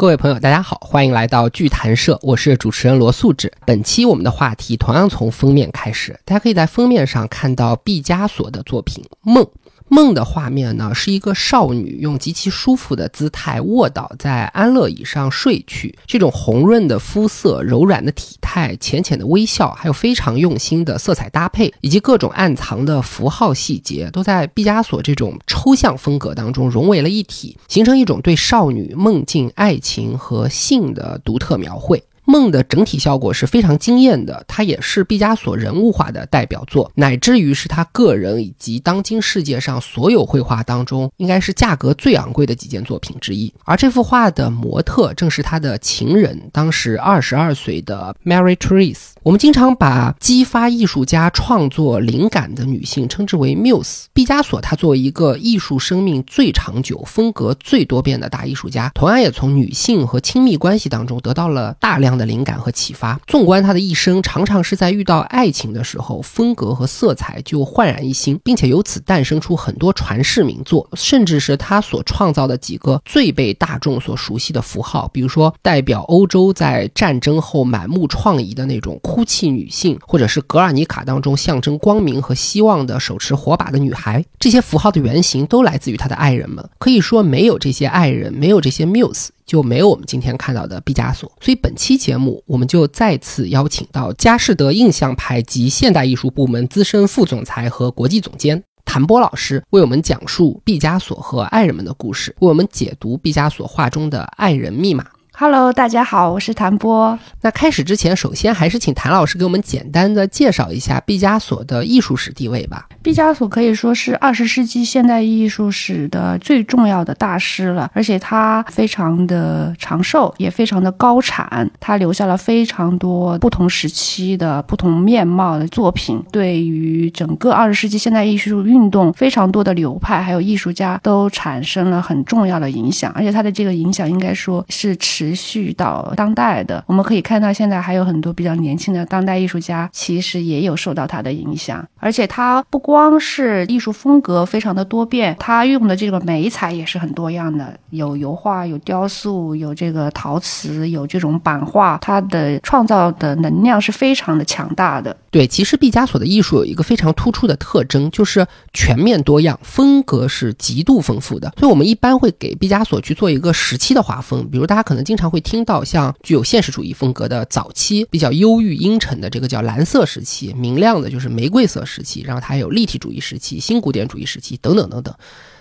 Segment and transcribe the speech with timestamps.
[0.00, 3.52] 各位朋友，大家好，欢迎来到剧谈社，我是主持人罗素志。
[3.66, 9.44] 本期我们的话题同样从封面开始，大家可以在封面上看到毕加索的作品《梦》。
[9.90, 15.98] 梦的画面呢，是一个少女用极其舒服的姿态卧倒在安乐椅上睡去。
[16.06, 32.00] 这种红润的肤色、柔软的体态、浅浅的微笑，还有非常用心的色彩搭配，以及各种暗藏的符号细节，都在毕加索这种抽象风格当中融为了一体，形成一种对少女梦境、爱情和性的独特描绘。
[32.30, 43.52] 梦的整体效果是非常惊艳的，它也是毕加索人物画的代表作，乃至于是他个人以及当今世界上所有绘画当中，应该是价格最昂贵的几件作品之一。
[43.64, 49.08] 而这幅画的模特正是他的情人，当时二十二岁的 Mary Therese。
[49.24, 54.04] 我们经常把激发艺术家创作灵感的女性称之为 Muse。
[54.12, 62.19] 毕加索他作为一个艺术生命最长久、风格最多变的大艺术家，同样也从女性和亲密关系当中得到了大量。
[62.20, 63.18] 的灵感和启发。
[63.26, 84.22] 纵观他的一生，常常是在遇到爱情的时候，风格和色彩就焕然一新，并且由此诞生出很多传世名作，甚至是他所创造的几个最被大众所熟悉的符号，比如说代表欧洲在战争后满目疮痍的那种哭泣女性，或者是《格尔尼卡》当中象征光明和希望的手持火把的女孩。
[84.38, 86.68] 这些符号的原型都来自于他的爱人们。
[86.78, 89.32] 可以说，没有这些爱人，没有这些缪斯。
[89.50, 105.04] 就没有我们今天看到的毕加索，所以本期节目我们就再次邀请到佳士得印象派及现代艺术部门资深副总裁和国际总监谭波老师，为我们讲述毕加索和爱人们的故事，为我们解读毕加索画中的爱人密码。
[105.40, 107.18] Hello，大家好，我是谭波。
[107.40, 112.86] 那开始之前，首先还是请谭老师给我们简单的介绍一下毕加索的艺术史地位吧。
[113.02, 121.70] 毕加索可以说是二十世纪现代艺术史的最重要的大师了，而且他非常的长寿，也非常的高产。
[121.80, 133.10] 他留下了非常多不同时期的不同面貌的作品，对于整个二十世纪现代艺术运动非常多的流派还有艺术家都产生了很重要的影响。
[133.12, 135.29] 而且他的这个影响应该说是持。
[135.30, 141.86] 持续到当代的，我们可以看到，现在还有很多比较年轻的当代艺术家，其实也有受到他的影响。
[141.98, 155.16] 而且他不光是艺术风格非常的多变，他用的这个美彩也是很多样的，有油画，有雕塑，有这个陶瓷，有这种版画，他的创造的能量是非常的强大的。
[155.30, 161.52] 对，其实毕加索的艺术有一个非常突出的特征，就是全面多样，风格是极度丰富的。
[161.58, 175.12] 所以我们一般会给毕加索去做一个时期的划分，比如大家可能经常会听到像具有现实主义风格的早期，比较忧郁阴沉的这个叫蓝色时期，明亮的就是玫瑰色时期，然后它还有立体主义时期、新古典主义时期等等等等。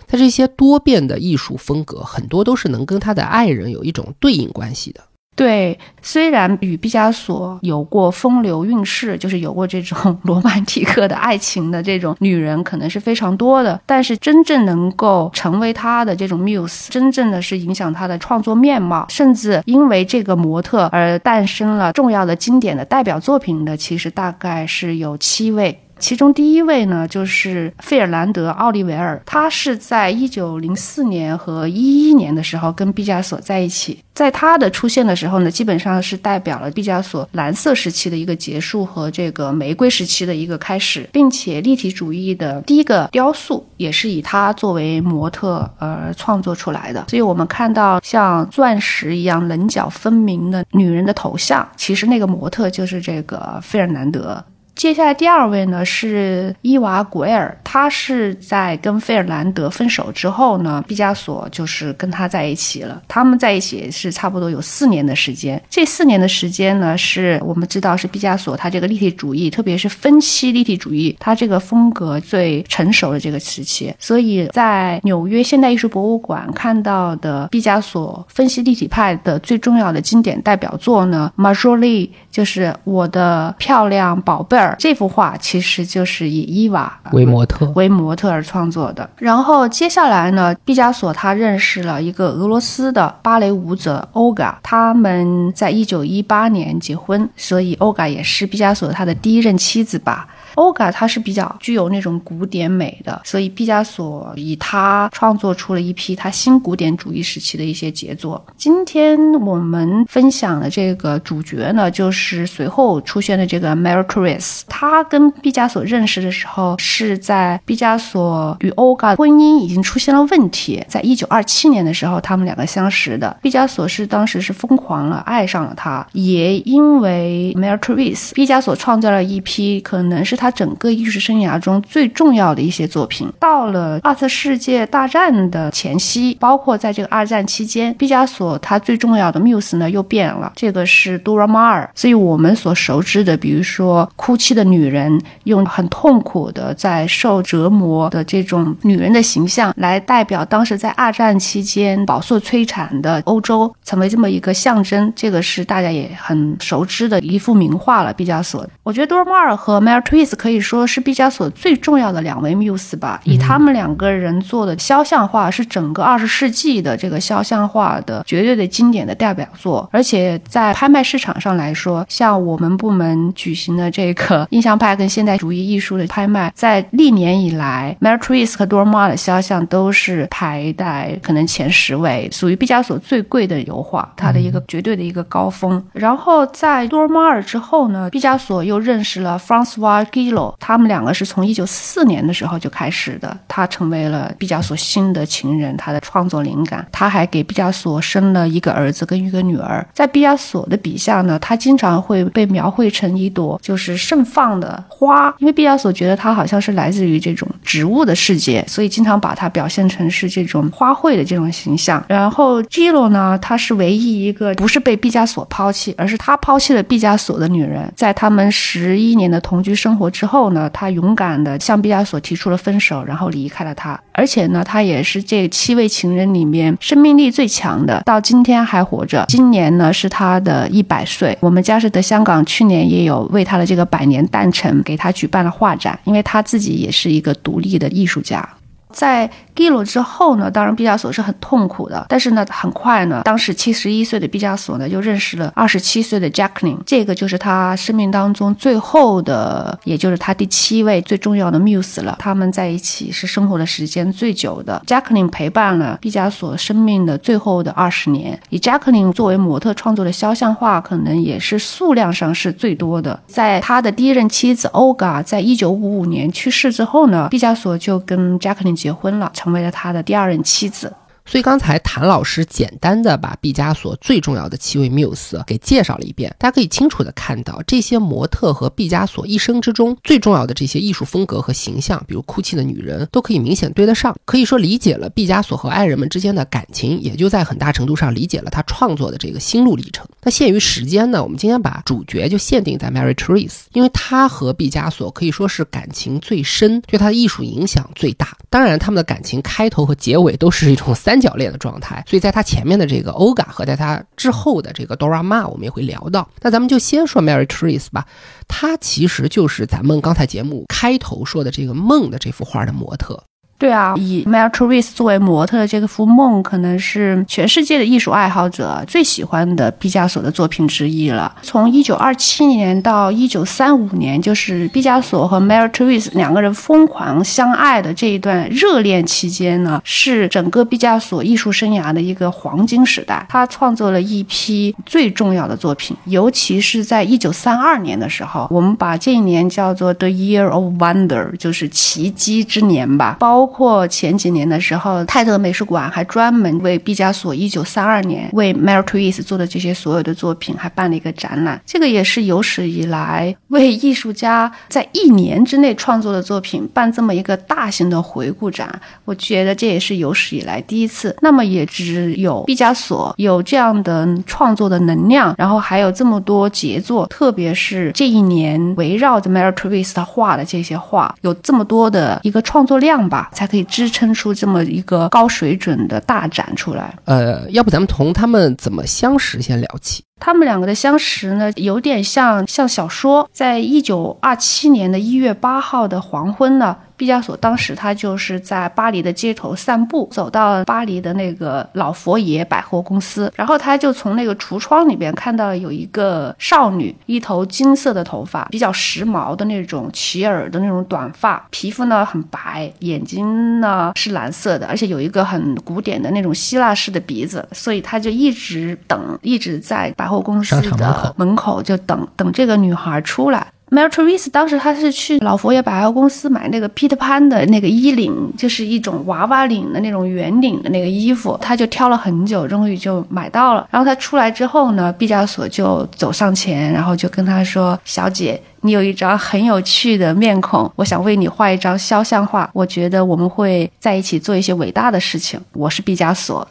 [0.08, 5.02] 它这些多变的艺术风格，很多都是能跟他的爱人有一种对应关系的。
[5.40, 25.80] 对，虽然与毕加索有过风流韵事，就是有过这种 罗曼蒂克的爱情的这种女人，可能是非常多的，但是真正能够成为他的这种 muse，真正的是影响他的创作面貌，甚至因为这个模特而诞生了重要的经典的代表作品的，其实大概是有七位。
[26.00, 34.00] 其中第一位呢，就是费尔南德·奥利维尔，他是在一九零四年和一一年的时候跟毕加索在一起。
[34.14, 47.06] 在他的出现的时候呢，基本上是代表了毕加索蓝色时期的一个结束和这个玫瑰时期的一个开始，并且立体主义的第一个雕塑也是以他作为模特而创作出来的。
[47.08, 54.44] 所以我们看到像钻石一样棱角分明的女人的头像，其实那个模特就是这个费尔南德。
[54.80, 63.02] 接下来第二位呢是伊娃·古埃尔，他是在跟费尔南德分手之后呢，毕加索就是跟他在一起了。
[63.06, 65.62] 他们在一起是差不多有四年的时间。
[65.70, 73.94] 这四年的时间呢，是我们知道是毕加索他这个立体主义，特别是分析立体主义，他这个风格最成熟的这个时期。
[74.00, 84.69] 所以在纽约现代艺术博物馆看到的毕加索分析立体派的最重要的经典代表作呢 m a j o r i 就是我的漂亮宝贝儿。
[84.78, 89.10] 这幅画其实就是以伊娃为模特为模特而创作的。
[89.18, 100.28] 然后接下来呢，毕加索他认识了一个俄罗斯的芭蕾舞者欧嘎，他们在一九一八年结婚，所以欧嘎也是毕加索他的第一任妻子吧。
[100.56, 108.44] 欧嘎他是比较具有那种古典美的，所以毕加索以他创作出了一批他新古典主义时期的一些杰作。
[108.58, 114.62] 今天我们分享的这个主角呢，就是随后出现的这个 Mary Therese。
[114.68, 123.36] 他跟毕加索认识的时候是在毕加索与欧嘎婚姻已经出现了问题，在一九二七年的时候，他们两个相识的。
[123.42, 133.30] 毕加索是当时是疯狂了，爱上了他，也因为 Mary Therese，毕加索创造了一批可能是他整个艺术生涯中最重要的一些作品。
[133.38, 141.90] 到了二次世界大战的前夕，包括在这个二战期间，毕加索他最重要的 muse 呢又变了，这个是 Dora Maar。
[141.94, 155.12] 所以我们所熟知的，比如说哭泣的女人，用很痛苦的在受折磨的这种女人的形象，来代表当时在二战期间饱受摧残的欧洲，成为这么一个象征。
[155.16, 158.66] 这个是大家也很熟知的一幅名画了，毕加索。
[158.84, 160.02] 我觉得 Dora Maar 和 Mary
[160.36, 163.22] 可以说是毕加索最重要的两位 muse 吧。
[163.24, 169.88] 以他们两个人做的肖像画，是整个二十世纪的这个肖像画的绝对的经典的代表作。
[169.92, 185.84] 而且在拍卖市场上来说，像我们部门举行的这个印象派跟现代主义艺术的拍卖，在历年以来，Mary Therese 和 Dora Maar 的肖像都是排在可能前十位，属于毕加索最贵的油画，它的一个绝对的一个高峰。
[185.94, 196.86] 然后在 Dora Maar 之后呢，毕加索又认识了 Francois Gilo，他们两个是从一九四四年的时候就开始的，他成为了毕加索新的情人，他的创作灵感。
[196.92, 199.86] 他还给毕加索生了一个儿子跟一个女儿。
[199.94, 212.04] 在毕加索的笔下呢，他经常会被描绘成一朵就是盛放的花，因为毕加索觉得他好像是来自于这种植物的世界，所以经常把它表现成是这种花卉的这种形象。
[212.08, 217.92] 然后 Gilo 呢，他是唯一一个不是被毕加索抛弃，而是他抛弃了毕加索的女人。
[217.96, 224.00] 在他们十一年的同居生活之后呢，他勇敢的向毕加索提出了分手，然后离开了他。
[224.12, 229.26] 而且呢，他也是这七位情人里面生命力最强的，到今天还活着。
[229.28, 231.38] 今年呢是他的一百岁。
[231.40, 238.48] 我们佳士得香港去年也有为他的这个百年诞辰给他举办了画展，因为他自己也是一个独立的艺术家。
[238.94, 252.16] 在 g i l o 之后呢，当然毕加索是很痛苦的，但是呢，很快呢，当时七十一岁的毕加索呢，就认识了二十七岁的 Jacqueline，这个就是他生命当中最后的，也就是他第七位最重要的 muse 了。
[252.20, 258.40] 他们在一起是生活的时间最久的，Jacqueline 陪伴了毕加索生命的最后的二十年。
[258.50, 263.20] 以 Jacqueline 作为模特创作的肖像画，可能也是数量上是最多的。
[263.28, 270.96] 在他的第一任妻子 Olga 在一九五五年去世之后呢，毕加索就跟 Jacqueline 结婚了，成为了他的第二任妻子。
[271.30, 284.16] 所以刚才谭老师简单的把毕加索最重要的七位缪斯给介绍了一遍，大家可以清楚的看到，这些模特和毕加索一生之中最重要的这些艺术风格和形象，比如哭泣的女人，都可以明显对得上。
[284.26, 290.08] 可以说理解了毕加索和爱人们之间的感情，也就在很大程度上理解了他创作的这个心路历程。
[290.24, 298.36] 那限于时间呢，我们今天把主角就限定在 Mary Therese，因为她和毕加索可以说是感情最深，对他的艺术影响最大。
[298.50, 306.28] 当然，他们的感情开头和结尾都是一种三角恋的状态，所以在他前面的这个 oga 和在他之后的这个 dorama，我们也会聊到。
[306.42, 308.06] 那咱们就先说 Mary Therese 吧，
[308.48, 313.24] 她其实就是咱们刚才节目开头说的这个梦的这幅画的模特。
[313.60, 321.36] 对啊，以 Mary Therese 作为模特的这个幅梦，可能是全世界的艺术爱好者最喜欢的毕加索的作品之一了。
[321.42, 333.26] 从一九二七年到一九三五年，就是毕加索和 Mary Therese 两个人疯狂相爱的这一段热恋期间呢，是整个毕加索艺术生涯的一个黄金时代。
[333.28, 343.49] 他创作了一批最重要的作品，尤其是在一九三二年的时候，我们把这一年叫做 The Year of Wonder，就是奇迹之年吧，包。
[343.50, 351.60] 包括前几年的时候，泰特美术馆还专门为毕加索一九三二年为 Mary Therese 做的这些所有的作品，还办了一个展览。
[351.66, 358.70] 这个也是有史以来为艺术家在一年之内创作的作品办这么一个大型的回顾展。
[359.04, 361.14] 我觉得这也是有史以来第一次。
[361.22, 373.32] 那么也只有毕加索有这样的创作的能量，然后还有这么多杰作，特别是这一年围绕着 Mary Therese 他画的这些画，有这么多的一个创作量吧。
[373.40, 376.94] 才可以支撑出这么一个高水准的大展出来。
[377.06, 380.04] 呃，要不咱们从他们怎么相识先聊起。
[380.20, 383.30] 他们两个的相识呢，有点像像小说。
[383.32, 386.76] 在一九二七年的一月八号的黄昏呢。
[387.00, 413.46] 毕加索当时他就是在巴黎的街头散步，走到巴黎的那个老佛爷百货公司，然后他就从那个橱窗里边看到有一个少女，一头金色的头发，比较时髦的那种齐耳的那种短发，皮肤呢很白，眼睛呢是蓝色的，而且有一个很古典的那种希腊式的鼻子，所以他就一直等，一直在百货公司的门口就等等这个女孩出来。
[413.70, 423.68] Mary Therese 当时她是去老佛爷百货公司买那个 Peter Pan 的那个衣领，就是一种娃娃领的那种圆领的那个衣服，她就挑了很久，终于就买到了。
[423.70, 432.50] 然后她出来之后呢，毕加索就走上前，然后就跟她说：“小姐，你有一张很有趣的面孔，我想为你画一张肖像画。
[432.54, 435.40] 我觉得我们会在一起做一些伟大的事情。
[435.54, 436.48] 我是毕加索。”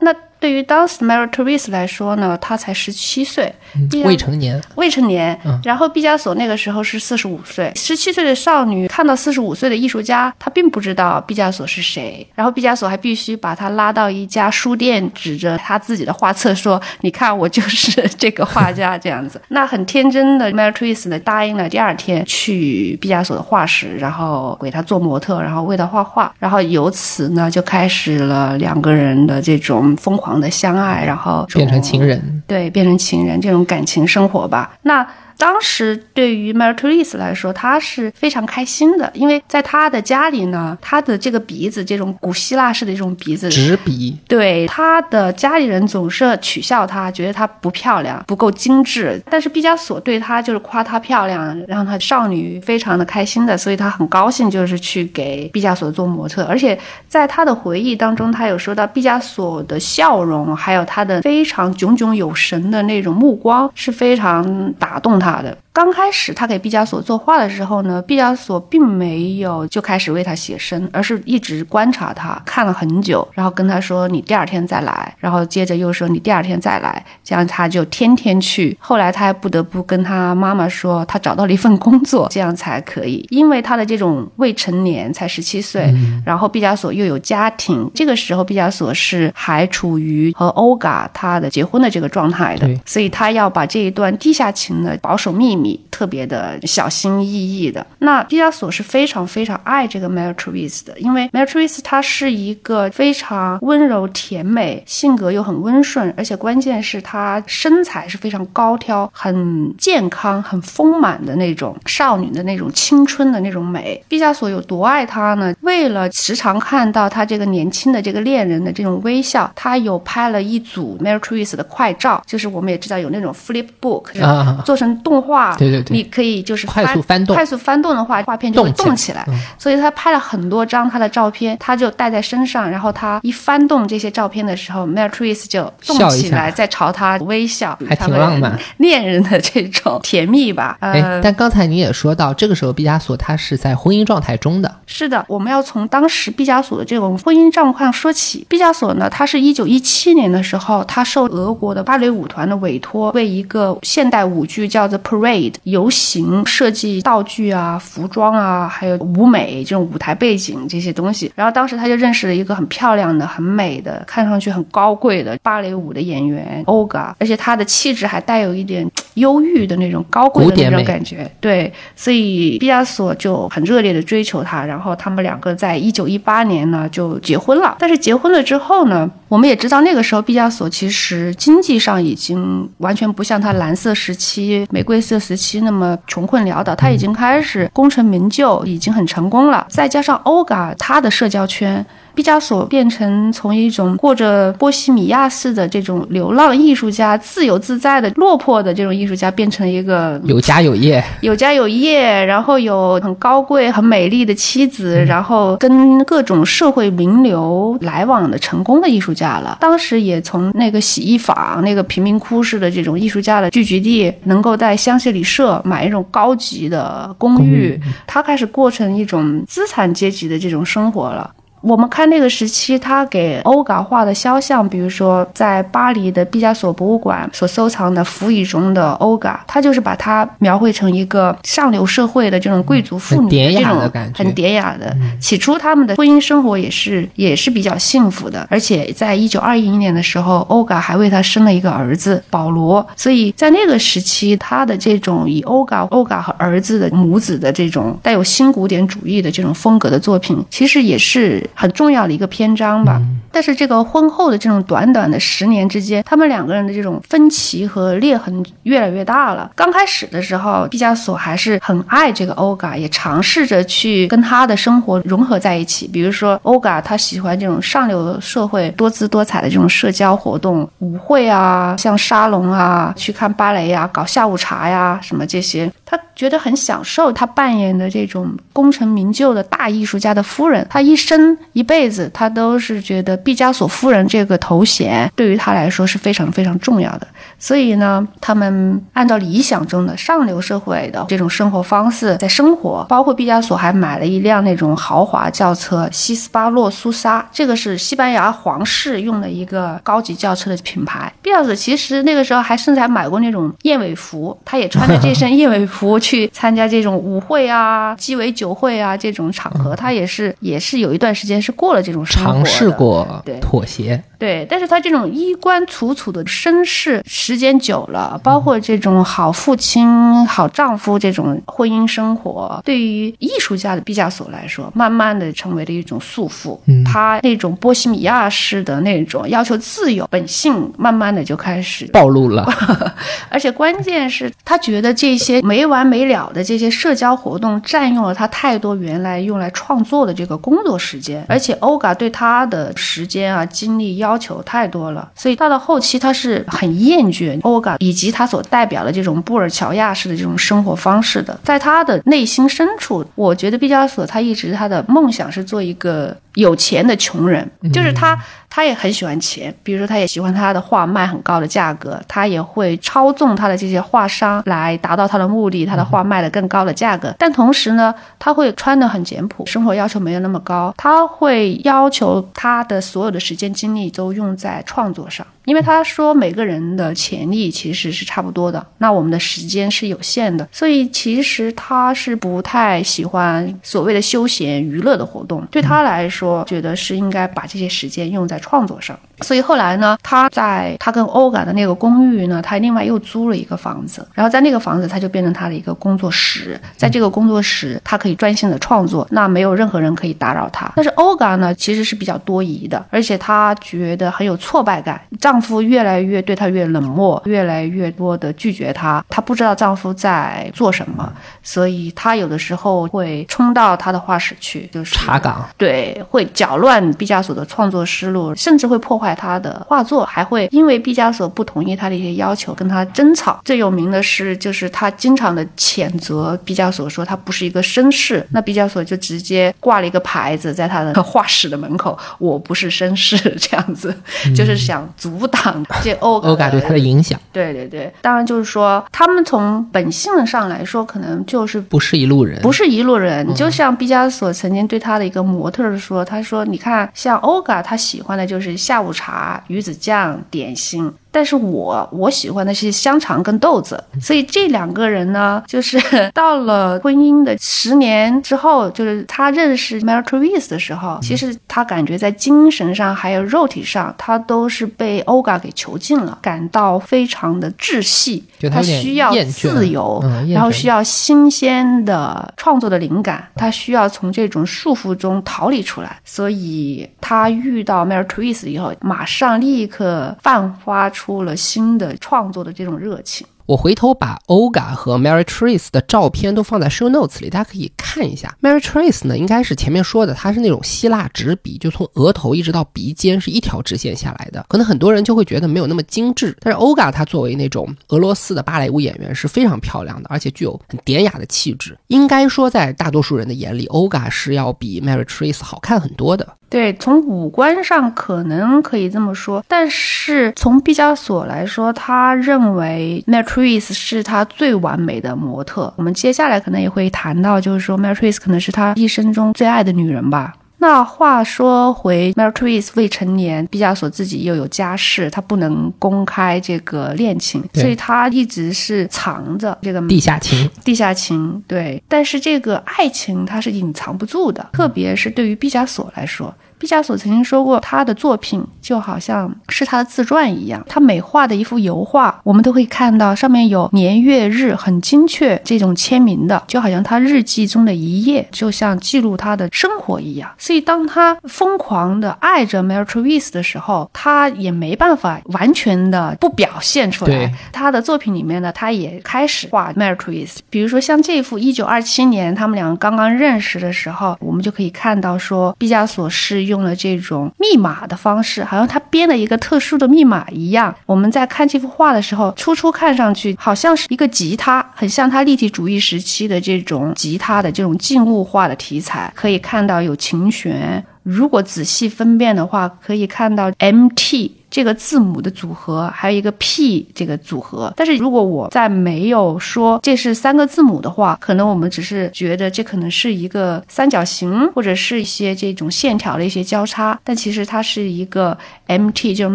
[0.00, 0.14] 那。
[0.42, 3.54] 对于当时 Mary Therese 来说呢，她才十七岁，
[4.02, 5.38] 未成年，未成年。
[5.62, 12.26] 然后毕加索那个时候是四十五岁，十七岁的少女看到四十五岁的艺术家，她并不知道毕加索是谁。
[12.34, 26.34] 然后毕加索还必须把她拉到一家书店，指着他自己的画册说：“你看，我就是这个画家。”这样子， 那很天真的 Mary Therese 呢，答应了第二天去毕加索的画室，然后给他做模特，然后为他画画。
[26.40, 30.31] 然后由此呢，就开始了两个人的这种疯狂。
[30.40, 34.76] 的相爱，然后变成情人，对，变成情人这种感情生活吧。
[34.82, 35.06] 那。
[35.36, 49.20] 当时对于 Mary Therese 来说，她是非常开心的，因为在他的家里呢，他的这个鼻子，这种古希腊式的这种鼻子，直鼻，对他的家里人总是取笑他，觉得他不漂亮，不够精致。
[49.30, 56.44] 但是毕加索对他就是夸她漂亮，让她少女非常的开心的，所以她很高兴，就是去给毕加索做模特。
[56.44, 65.40] 而且在她的回忆当中，她有说到毕加索的笑容，还有他的非常炯炯有神的那种目光，是非常打动她。
[65.40, 65.56] 的。
[65.74, 78.76] 刚开始他给毕加索作画的时候呢，毕加索并没有就开始为他写生，而是一直观察他，看了很久，然后跟他说：“你第二天再来。”然后接着又说：“你第二天再来。”这样他就天天去。
[78.78, 83.26] 后来他还不得不跟他妈妈说，他找到了一份工作，这样才可以。
[83.30, 85.90] 因为他的这种未成年，才十七岁，
[86.26, 95.80] 然后毕加索又有家庭，这个时候毕加索是还处于和欧嘎他的结婚的这个状态的，所以他要把这一段地下情的保守秘密。
[95.90, 97.86] 特别的小心翼翼的。
[98.00, 114.02] 那毕加索是非常非常爱这个 Mary Therese 的，因为 Mary Therese 她是一个非常温柔甜美，性格又很温顺，而且关键是她身材是非常高挑、很健康、很丰满的那种少女的那种青春的那种美。
[114.08, 115.54] 毕加索有多爱她呢？
[115.60, 125.54] 为了时常看到她这个年轻的这个恋人的这种微笑，他有拍了一组 Mary Therese 的快照，就是我们也知道有那种 flip book 啊，做成动画。
[125.56, 129.26] 对对对，你可以就是快速翻动，快速翻动的话，画片就会动起来。
[129.58, 140.76] 所以他拍了很多张他的照片，他就带在身上，然后他一翻动这些照片的时候 Therese 就动起来，在朝他微笑，还挺浪漫，恋人的这种甜蜜吧。
[140.80, 144.72] 哎，但刚才你也说到，这个时候毕加索他是在婚姻状态中的。
[144.86, 148.46] 是的，我们要从当时毕加索的这种婚姻状况说起。
[148.48, 155.54] 毕加索呢，他是一九一七年的时候，他受俄国的芭蕾舞团的委托，为一个现代舞剧叫的 Parade。
[155.64, 161.32] 游行设计道具啊、服装啊，还有舞美这种舞台背景这些东西。
[161.34, 171.30] 然后当时他就认识了一个很漂亮的、很美的、看上去很高贵的芭蕾舞的演员 Oga，，而且她的气质还带有一点忧郁的那种高贵的那种感觉。
[171.40, 174.64] 对，所以毕加索就很热烈的追求她。
[174.64, 177.76] 然后他们两个在一九一八年呢就结婚了。
[177.78, 189.66] 但是结婚了之后呢，我们也知道那个时候毕加索其实经济上已经完全不像他蓝色时期、玫瑰色时期那么穷困潦倒，他已经开始功成名就，已经很成功了。
[189.68, 191.84] 再加上欧嘎他的社交圈。
[192.14, 209.56] 毕加索变成从一种过着波西米亚式的这种流浪艺术家，自由自在的落魄的这种艺术家，变成一个有家有业、有家有业，然后有很高贵、很美丽的妻子，然后跟各种社会名流来往的成功的艺术家了。
[209.60, 221.30] 当时也从那个洗衣坊、那个贫民窟式的这种艺术家的聚集地，能够在香榭里舍买一种高级的公寓，他开始过成一种资产阶级的这种生活了。
[221.62, 234.94] 我们看那个时期，他给欧嘎画的肖像，比如说在巴黎的毕加索博物馆所收藏的服役中的欧嘎，他就是把它描绘成一个上流社会的这种贵族妇女的这种很典雅的。
[235.20, 242.84] 起初他们的婚姻生活也是也是比较幸福的，而且在一九二一年的时候，欧嘎还为他生了一个儿子保罗。
[242.96, 251.48] 所以在那个时期，他的这种以欧嘎欧嘎和儿子的母子的这种带有新古典主义的这种风格的作品，其实也是。
[251.54, 259.50] 很重要的一个篇章吧，但是这个婚后的这种短短的十年之间，他们两个人的这种分歧和裂痕越来越大了。
[259.54, 265.86] 刚开始的时候，毕加索还是很爱这个欧嘎，也尝试着去跟他的生活融合在一起。
[265.88, 275.98] 比如说，欧嘎他喜欢这种上流社会多姿多彩的这种社交活动，舞会啊，像沙龙啊，去看芭蕾呀，搞下午茶呀，什么这些，他。
[276.14, 280.64] 觉得很享受他扮演的这种功成名就的大艺术家的夫人。
[280.68, 287.06] 他一生一辈子，他都是觉得毕加索夫人这个头衔对于他来说是非常非常重要的。
[287.42, 301.12] 所以呢，他们按照理想中的上流社会的这种生活方式在生活，包括毕加索还买了一辆那种豪华轿车西斯巴洛苏莎，这个是西班牙皇室用的一个高级轿车的品牌。
[301.20, 312.30] 毕加索其实那个时候还甚至还买过那种燕尾服，他也穿着这身燕尾服去参加这种舞会啊、鸡尾酒会啊这种场合，他也是也是有一段时间是过了这种生活。
[312.30, 326.58] 尝试过对妥协，对，但是他这种衣冠楚楚的绅士，时间久了，包括这种好父亲、好丈夫这种婚姻生活，对于艺术家的毕加索来说，慢慢的成为了一种束缚。
[326.66, 332.46] 嗯他那种波西米亚式的那种要求自由本性，慢慢的就开始暴露了。
[333.30, 351.38] 而且关键是，他觉得这些没完没了的这些社交活动占用了他太多原来用来创作的这个工作时间，而且欧嘎对他的时间啊、精力要求太多了，所以到了后期他是很厌倦欧嘎以及他所代表的这种布尔乔亚式的这种生活方式的。
[351.44, 358.18] 在他的内心深处，我觉得毕加索他一直他的梦想是做一个有钱的穷人，就是他。
[358.54, 367.14] 他也很喜欢钱，比如说他也喜欢他的画卖很高的价格，他也会操纵他的这些画商来达到他的目的，他的画卖的更高的价格。
[367.18, 375.26] 但同时呢，他会穿得很简朴，生活要求没有那么高，他会要求他的所有的时间精力都用在创作上。
[375.44, 385.44] 因为他说每个人的潜力其实是差不多的，那我们的时间是有限的，所以其实他是不太喜欢所谓的休闲娱乐的活动。
[385.50, 388.98] 对他来说，觉得是应该把这些时间用在创作上。
[389.22, 400.70] 所以后来呢，他在他跟欧嘎的那个公寓呢，他另外又租了一个房子，然后在那个房子他就变成他的一个工作室，在这个工作室他可以专心的创作，那没有任何人可以打扰他。
[400.76, 405.00] 但是欧嘎呢，其实是比较多疑的，而且她觉得很有挫败感。
[405.20, 415.48] 丈夫越来越对她越冷漠，越来越多的拒绝她，她不知道丈夫在做什么，所以她有的时候会冲到他的画室去，就是查岗。
[415.56, 423.40] 对，会搅乱毕加索的创作思路，甚至会破坏他的画作，还会因为毕加索不同意他的一些要求跟他争吵。
[423.44, 433.94] 最有名的是，就是他经常的谴责毕加索说他不是一个绅士，那毕加索就直接挂了一个牌子在他的画室的门口，我不是绅士，这样子，
[434.36, 443.26] 就是想阻挡这欧欧嘎对他的影响，对对对，当然就是说，他们从本性上来说，可能就是不是一路人，不是一路人。
[443.34, 455.78] 就像毕加索曾经对他的一个模特说：“他说，你看，像欧嘎，他喜欢的就是下午茶、茶鱼子酱、点心。”但是我我喜欢的是香肠跟豆子，所以这两个人呢，就是
[456.12, 468.24] 到了婚姻的十年之后，就是他认识 Mary Therese 的时候，其实他感觉在精神上还有肉体上，他都是被 Oga 给囚禁了，感到非常的窒息。
[468.50, 475.98] 他需要自由，嗯然后需要新鲜的创作的灵感，他需要从这种束缚中逃离出来。
[476.04, 483.26] 所以他遇到 Mary Therese 以后，马上立刻泛发出了新的创作的这种热情。
[483.46, 488.32] 我回头把 Olga 和 Mary Trace 的照片都放在 show notes 里，大家可以看一下。
[488.40, 494.46] Mary Trace 呢，应该是前面说的，她是那种希腊直鼻，就从额头一直到鼻尖是一条直线下来的。
[494.48, 501.76] 可能很多人就会觉得没有那么精致，但是 Olga 她作为那种俄罗斯的芭蕾舞演员是非常漂亮的，而且具有很典雅的气质。
[501.88, 506.36] 应该说，在大多数人的眼里，Olga 是要比 Mary Trace 好看很多的。
[506.52, 515.72] 对，从五官上可能可以这么说，但是从毕加索来说，他认为 Matrix 是他最完美的模特。
[515.78, 520.34] 我们接下来可能也会谈到，就是说 Matrix 可能是他一生中最爱的女人吧。
[520.62, 536.32] 那话说回 Matrice 未成年，毕加索自己又有家室，他不能公开这个恋情，所以他一直是藏着这个地下情，地下情，对，但是这个爱情它是隐藏不住的，特别是对于毕加索来说。
[536.62, 550.30] 毕加索曾经说过，他的作品就好像是他的自传一样，他每画的一幅油画，我们都会看到上面有年月日，很精确这种签名的，就好像他日记中的一页，就像记录他的生活一样。
[550.38, 557.34] 所以，当他疯狂的爱着 Mary Therese 的时候，他也没办法完全的不表现出来。
[557.50, 570.74] 他的作品里面呢，他也开始画 Mary Therese，比如说像这幅1927年他们两个刚刚认识的时候，我们就可以看到说，毕加索是用了这种密码的方式，好像他编了一个特殊的密码一样。
[570.84, 580.84] 我们在看这幅画的时候，初初看上去好像是一个吉他，很像他立体主义时期的这种吉他的这种静物画的题材，可以看到有琴弦。
[581.02, 584.41] 如果仔细分辨的话，可以看到 M T。
[584.52, 587.72] 这个字母的组合，还有一个 P 这个组合。
[587.74, 597.00] 但是如果我在没有说这是三个字母的话，可能我们只是觉得这可能是一个三角形，或者是一些这种线条的一些交叉。
[597.02, 598.36] 但其实它是一个
[598.66, 599.34] MT，就是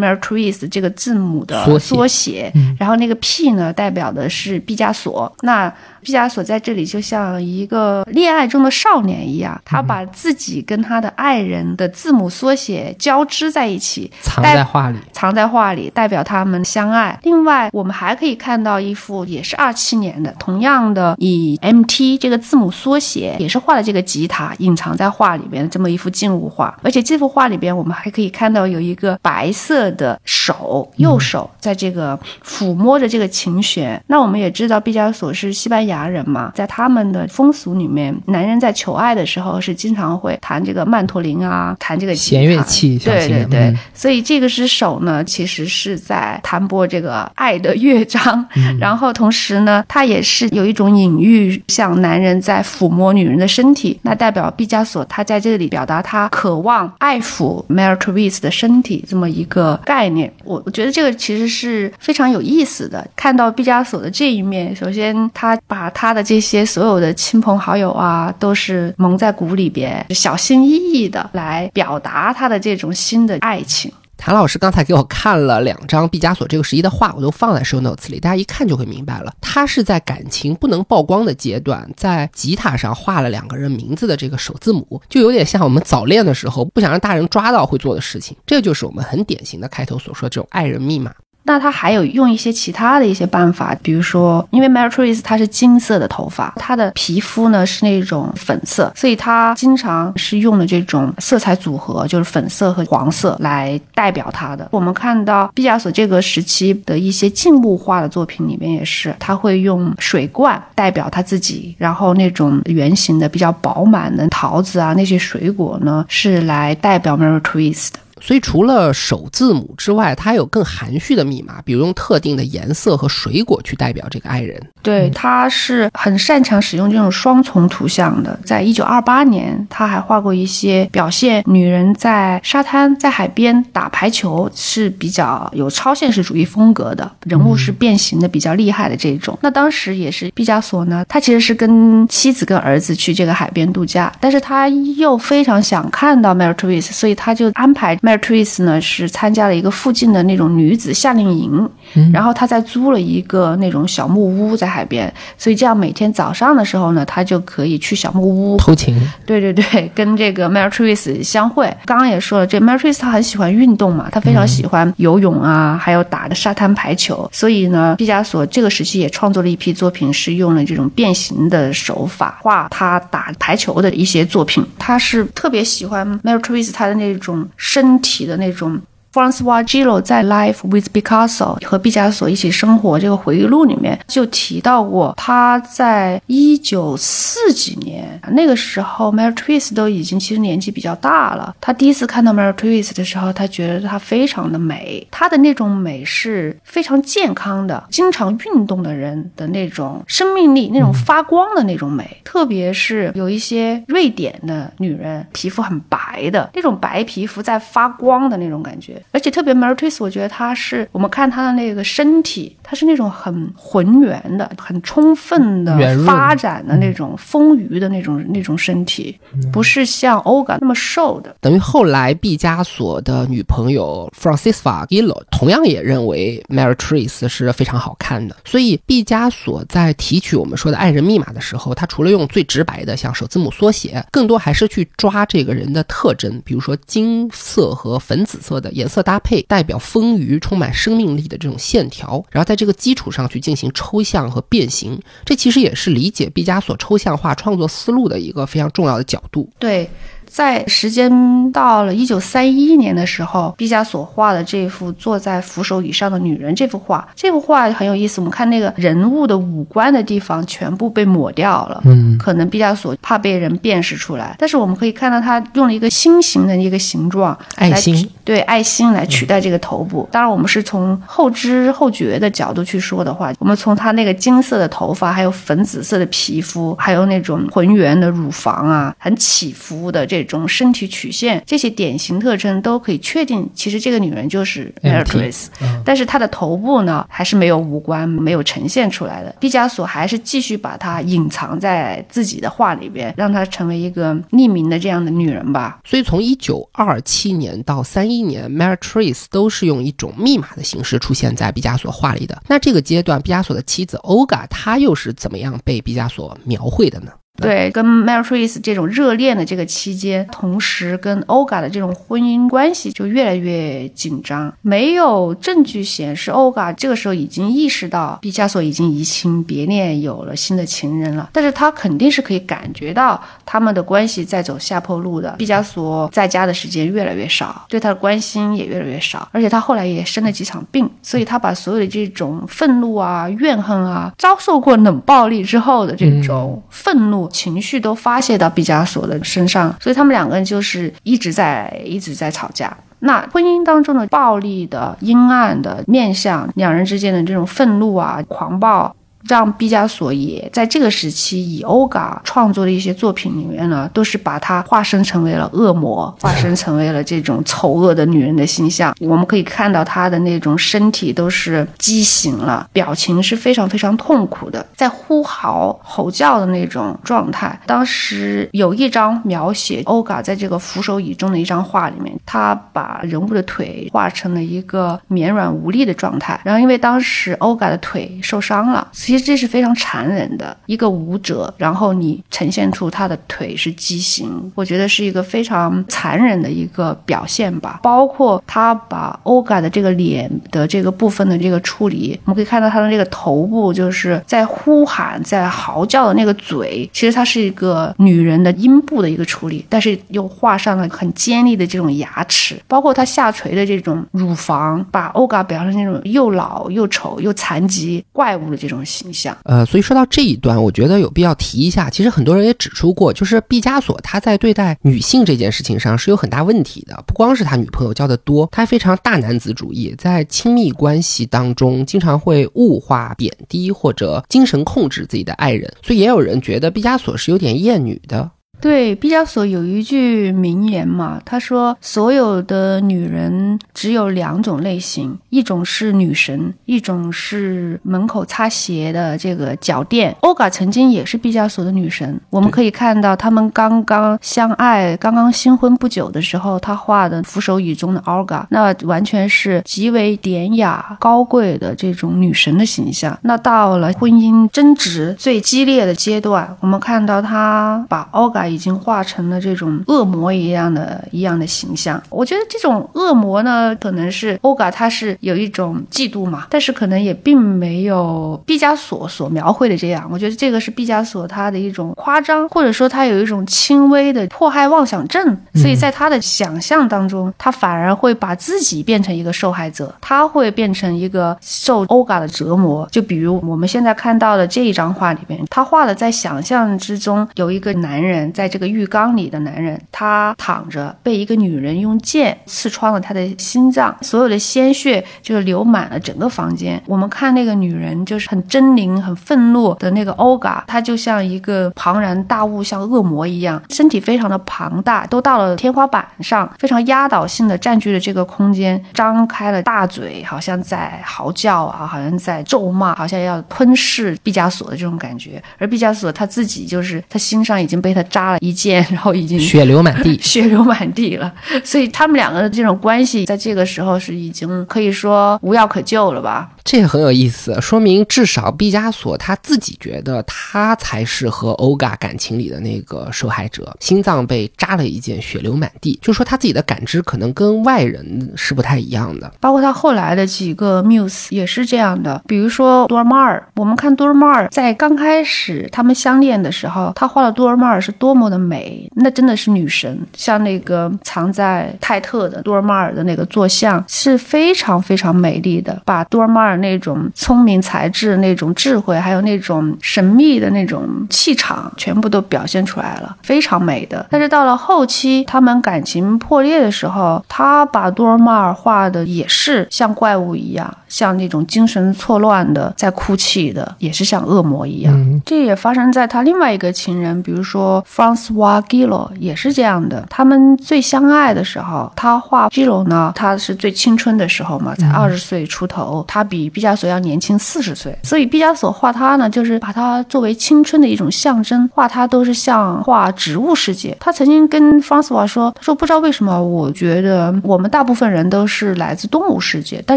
[0.00, 2.52] Mercury 这个字母的缩写。
[2.78, 5.32] 然后那个 P 呢，代表的是毕加索。
[5.40, 5.74] 那
[6.08, 14.96] 毕加索在这里就像一个恋爱中的少年一样，他把自己跟他的爱人的字母缩写交织在一起，藏在画里。
[15.12, 17.18] 藏在画里，代表他们相爱。
[17.24, 26.74] 另外，我们还可以看到一幅也是二七年的，同样的以 M T 这个字母缩写，也是画了这个吉他隐藏在画里边的这么一幅静物画。
[26.82, 34.02] 而且这幅画里边，我们还可以看到有一个白色的手，右手在这个抚摸着这个琴弦。
[34.06, 42.98] 那我们也知道，毕加索是西班牙人嘛，在他们的风俗里面，男人在求爱的时候是经常会弹这个曼陀林啊，弹这个弦乐器。
[42.98, 44.98] 对对对，所以这个是手。
[44.98, 48.44] 呢，其实是在弹拨这个爱的乐章，
[48.80, 60.32] 然后同时呢，它也是有一种隐喻，像男人在抚摸女人的身体，那代表毕加索他在这里表达他渴望爱抚 Mary Therese 的身体这么一个概念。
[60.42, 63.06] 我我觉得这个其实是非常有意思的。
[63.14, 73.92] 看到毕加索的这一面，首先他把把他的这些所有的亲朋好友啊，都是蒙在鼓里边，小心翼翼的来表达他的这种新的爱情。
[74.16, 79.32] 谭老师刚才给我看了两张毕加索这个时期的画，我都放在 show notes 里，大家一看就会明白了。
[79.40, 88.36] 他是在感情不能曝光的阶段，在吉他上画了两个人名字的这个首字母，就有点像我们早恋的时候不想让大人抓到会做的事情。
[88.44, 91.14] 这就是我们很典型的开头所说这种爱人密码。
[91.48, 104.68] 那他还有用一些其他的一些办法，比如说，因为 Mary Therese 她是金色的头发，她的皮肤呢是那种粉色，所以她经常是用的这种色彩组合，就是粉色和黄色来代表他的。
[104.70, 117.98] 我们看到毕加索这个时期的一些静物画的作品里面也是，他会用水罐代表他自己，然后那种圆形的比较饱满的桃子啊那些水果呢是来代表 Mary Therese 的。
[118.20, 124.60] 所以，除了首字母之外，它还有更含蓄的密码，比如用特定的颜色和水果去代表这个爱人。
[124.82, 128.38] 对，他是很擅长使用这种双重图像的。
[128.44, 139.38] 在一九二八年，他还画过一些表现女人在沙滩、在海边打排球，是比较有超现实主义风格的，人物是变形的比较厉害的这种。
[139.42, 147.98] 那当时也是毕加索呢，他其实是跟妻子跟儿子去这个海边度假，但是他又非常想看到 Mary Therese，所以他就安排。
[148.08, 151.68] Mary Therese 呢是参加了一个附近的那种女子夏令营，
[152.10, 158.98] 然后他在租了一个那种小木屋在海边，所以这样每天早上的时候呢，他就可以去小木屋偷情。
[159.26, 161.70] 对对对，跟这个 Mary Therese 相会。
[161.84, 167.28] 刚刚也说了，这 Mary Therese 她很喜欢运动嘛，她非常喜欢游泳啊，还有打的沙滩排球。
[167.30, 174.64] 所以呢，毕加索这个时期也创作了一批作品，是用了这种变形的手法画他打排球的一些作品。
[174.78, 177.97] 他是特别喜欢 Mary Therese 她的那种身。
[178.00, 178.80] 体的那种。
[179.12, 191.54] Francois Gillo 在《Life with Picasso》和毕加索一起生活这个回忆录里面就提到过，他在一九四几年那个时候，Mary Therese 都已经其实年纪比较大了。
[191.60, 202.06] 他第一次看到 Mary Therese 的时候，他觉得她非常的美，她的那种美是非常健康的，经常运动的人的那种生命力，那种发光的那种美。
[202.24, 208.97] 特别是有一些瑞典的女人，皮肤很白的那种白皮肤在发光的那种感觉。
[209.12, 219.16] 而且特别 m a r t r i s 我觉得她是我们看她的那个身体，她是那种很浑圆的、很充分的发展的那种丰腴的那种那种身体，
[219.52, 221.36] 不是像欧 a 那么瘦的。
[221.40, 228.34] 等于后来毕加索的女朋友 Francisca Gillo 同样也认为 m a r t r i s 是非常好看的。
[228.44, 238.87] 所以毕加索在提取我们说的爱人密码的时候，他除了用最直白的像首字母缩写，更多还是去抓这个人的特征，比如说金色和粉紫色的颜。
[238.88, 249.48] 色搭配代表丰腴、充满生命力的这种线条，然后在这个基础上去进行抽象和变形，这其实也是理解毕加索抽象化创作思路的一个非常重要的角度。
[249.58, 249.88] 对。
[250.30, 258.20] 在时间到了一九三一年的时候，毕加索画的这幅坐在扶手椅上的女人这幅画，这幅画很有意思。
[258.20, 264.36] 我们看那个人物的五官的地方全部被抹掉了，嗯，可能毕加索怕被人辨识出来。
[264.38, 270.08] 但是我们可以看到他用了一个心形的一个形状，爱心对爱心来取代这个头部。
[270.12, 285.46] 当然，我们是从后知后觉的角度去说的话，我们从他那个金色的头发，还有粉紫色的皮肤，还有那种浑圆的乳房啊，很起伏的这种身体曲线，这些典型特征都可以确定，其实这个女人就是 Beatrice。
[285.84, 289.34] 但是她的头部呢，还是没有五官，没有呈现出来的。
[289.40, 295.80] 毕加索还是继续把她隐藏在自己的画里边，让她成为一个匿名的这样的女人吧。
[295.84, 302.40] 所以从一九二七年到三一年，Meritrice 都是用一种密码的形式出现在毕加索画里的。
[302.48, 307.12] 那这个阶段，毕加索的妻子 OGA，她又是怎么样被毕加索描绘的呢？
[307.40, 314.52] 对，跟 Meritrice 这种热恋的这个期间，同时跟 Olga 的这种婚姻关系就越来越紧张。
[314.60, 321.30] 没有证据显示 Olga 这个时候已经意识到毕加索已经移情别恋，有了新的情人了。
[321.32, 325.36] 但是他肯定是可以感觉到他们的关系在走下坡路的。
[325.38, 337.27] 毕加索在家的时间越来越少，对他的关心也越来越少，而且他后来也生了几场病，所以他把所有的这种愤怒啊、怨恨啊，遭受过冷暴力之后的这种愤怒。
[337.28, 342.76] 情绪都发泄到毕加索的身上，所以他们两个人就是一直在一直在吵架。
[343.00, 348.92] 那婚姻当中的暴力的阴暗的面相，两人之间的这种愤怒啊、狂暴。
[349.28, 358.94] 让毕加索也在这个时期以欧嘎创作的一些作品里面呢，都是把她化身成为了恶魔， 化身成为了这种丑恶的女人的形象。
[359.00, 367.58] 我们可以看到他的那种身体都是畸形了，表情是非常非常痛苦的，在呼嚎吼叫的那种状态。
[367.66, 376.40] 当时有一张描写欧嘎在这个扶手椅中的一张画里面，他把人物的腿画成了一个绵软无力的状态。
[376.44, 378.86] 然后因为当时欧嘎的腿受伤了。
[378.92, 387.80] 其实这是非常残忍的一个舞者，然后你呈现出他的腿是畸形，我觉得是一个非常残忍的一个表现吧。
[387.82, 409.36] 包括他把欧嘎的这个脸的这个部分的这个处理，我们可以看到他的这个头部就是在呼喊、在嚎叫的那个嘴，其实它是一个女人的阴部的一个处理，但是又画上了很尖利的这种牙齿，包括他下垂的这种乳房，把欧嘎表现成那种又老又丑又残疾怪物的这种形象。
[409.44, 411.88] 呃，所以说到这一段，我觉得有必要提一下。
[411.88, 417.02] 其实很多人也指出过，就是毕加索他在对待女性这件事情上是有很大问题的。
[417.06, 425.72] 不光是他女朋友交的多，他非常大男子主义，在亲密关系当中经常会物化、贬低或者精神控制自己的爱人。
[425.82, 428.30] 所以也有人觉得毕加索是有点厌女的。
[428.60, 442.20] 对，毕加索有一句名言嘛，他说：“所有的女人只有两种类型，一种是女神，一种是门口擦鞋的这个脚垫。”欧嘎曾经也是毕加索的女神。
[442.30, 453.16] 我们可以看到，他们刚刚相爱、刚刚新婚不久的时候，他画的扶手椅中的欧嘎，那完全是极为典雅、高贵的这种女神的形象。
[453.22, 458.47] 那到了婚姻争执最激烈的阶段，我们看到他把欧嘎。
[458.48, 462.02] 已经化成了这种恶魔一样的一样的形象。
[462.08, 470.08] 我觉得这种恶魔呢，可能是欧嘎他是有一种嫉妒嘛，但是可能也并没有毕加索所描绘的这样。
[470.10, 475.36] 我觉得这个是毕加索他的一种夸张，或者说他有一种轻微的迫害妄想症。
[475.54, 482.88] 所以在他的想象当中，他反而会把自己变成一个受害者，他会变成一个受欧嘎的折磨。
[482.90, 488.32] 就比如我们现在看到的这一张画里边，他画的在想象之中有一个男人。
[488.38, 496.80] 在这个浴缸里的男人，他躺着，被一个女人用剑刺穿了他的心脏，所有的鲜血就流满了整个房间。
[496.86, 515.42] 我们看那个女人，就是很狰狞、很愤怒的那个欧嘎，她就像一个庞然大物，像恶魔一样，身体非常的庞大，都到了天花板上，非常压倒性的占据了这个空间，张开了大嘴，好像在嚎叫啊，好像在咒骂，好像要吞噬毕加索的这种感觉。
[515.58, 518.27] 而毕加索他自己，就是他心上已经被他扎。
[518.32, 521.32] 了一剑， 然后已经血流满地， 血流满地了。
[521.64, 526.48] 所以他们两个的这种关系，在这个时候是已经可以说无药可救了吧？
[526.70, 535.98] 这也很有意思，说明至少毕加索他自己觉得他才是和欧嘎感情里的那个受害者，心脏被扎了一箭，血流满地。
[536.02, 539.32] 就说他自己的感知可能跟外人是不太一样的。
[539.40, 549.98] 包括他后来的几个 muse 也是这样的，比如说多尔玛尔，我们看多尔玛尔在刚开始他们相恋的时候，他画的多尔玛尔是多么的美，那真的是女神。
[550.12, 564.06] 像那个藏在泰特的多尔玛尔的那个坐像是非常非常美丽的，把多尔玛尔那种聪明才智、那种智慧，还有那种神秘的那种气场，全部都表现出来了，非常美的。
[564.10, 575.20] 但是到了后期，他们感情破裂的时候，他把多尔玛尔画的也是像怪物一样，像那种精神错乱的，在哭泣的，也是像恶魔一样。
[575.24, 580.06] 这也发生在他另外一个情人，比如说 Francois Gillo，也是这样的。
[580.08, 593.96] 他们最相爱的时候，他画 Gillo 呢，他是最青春的时候嘛，才二十岁出头，他比毕加索要年轻四十岁，所以毕加索画他呢，就是把他作为青春的一种象征，画他都是像画植物世界。
[594.00, 599.96] 他曾经跟 Francois 说，他说不知道为什么，我觉得我们大部分人都是来自动物世界，但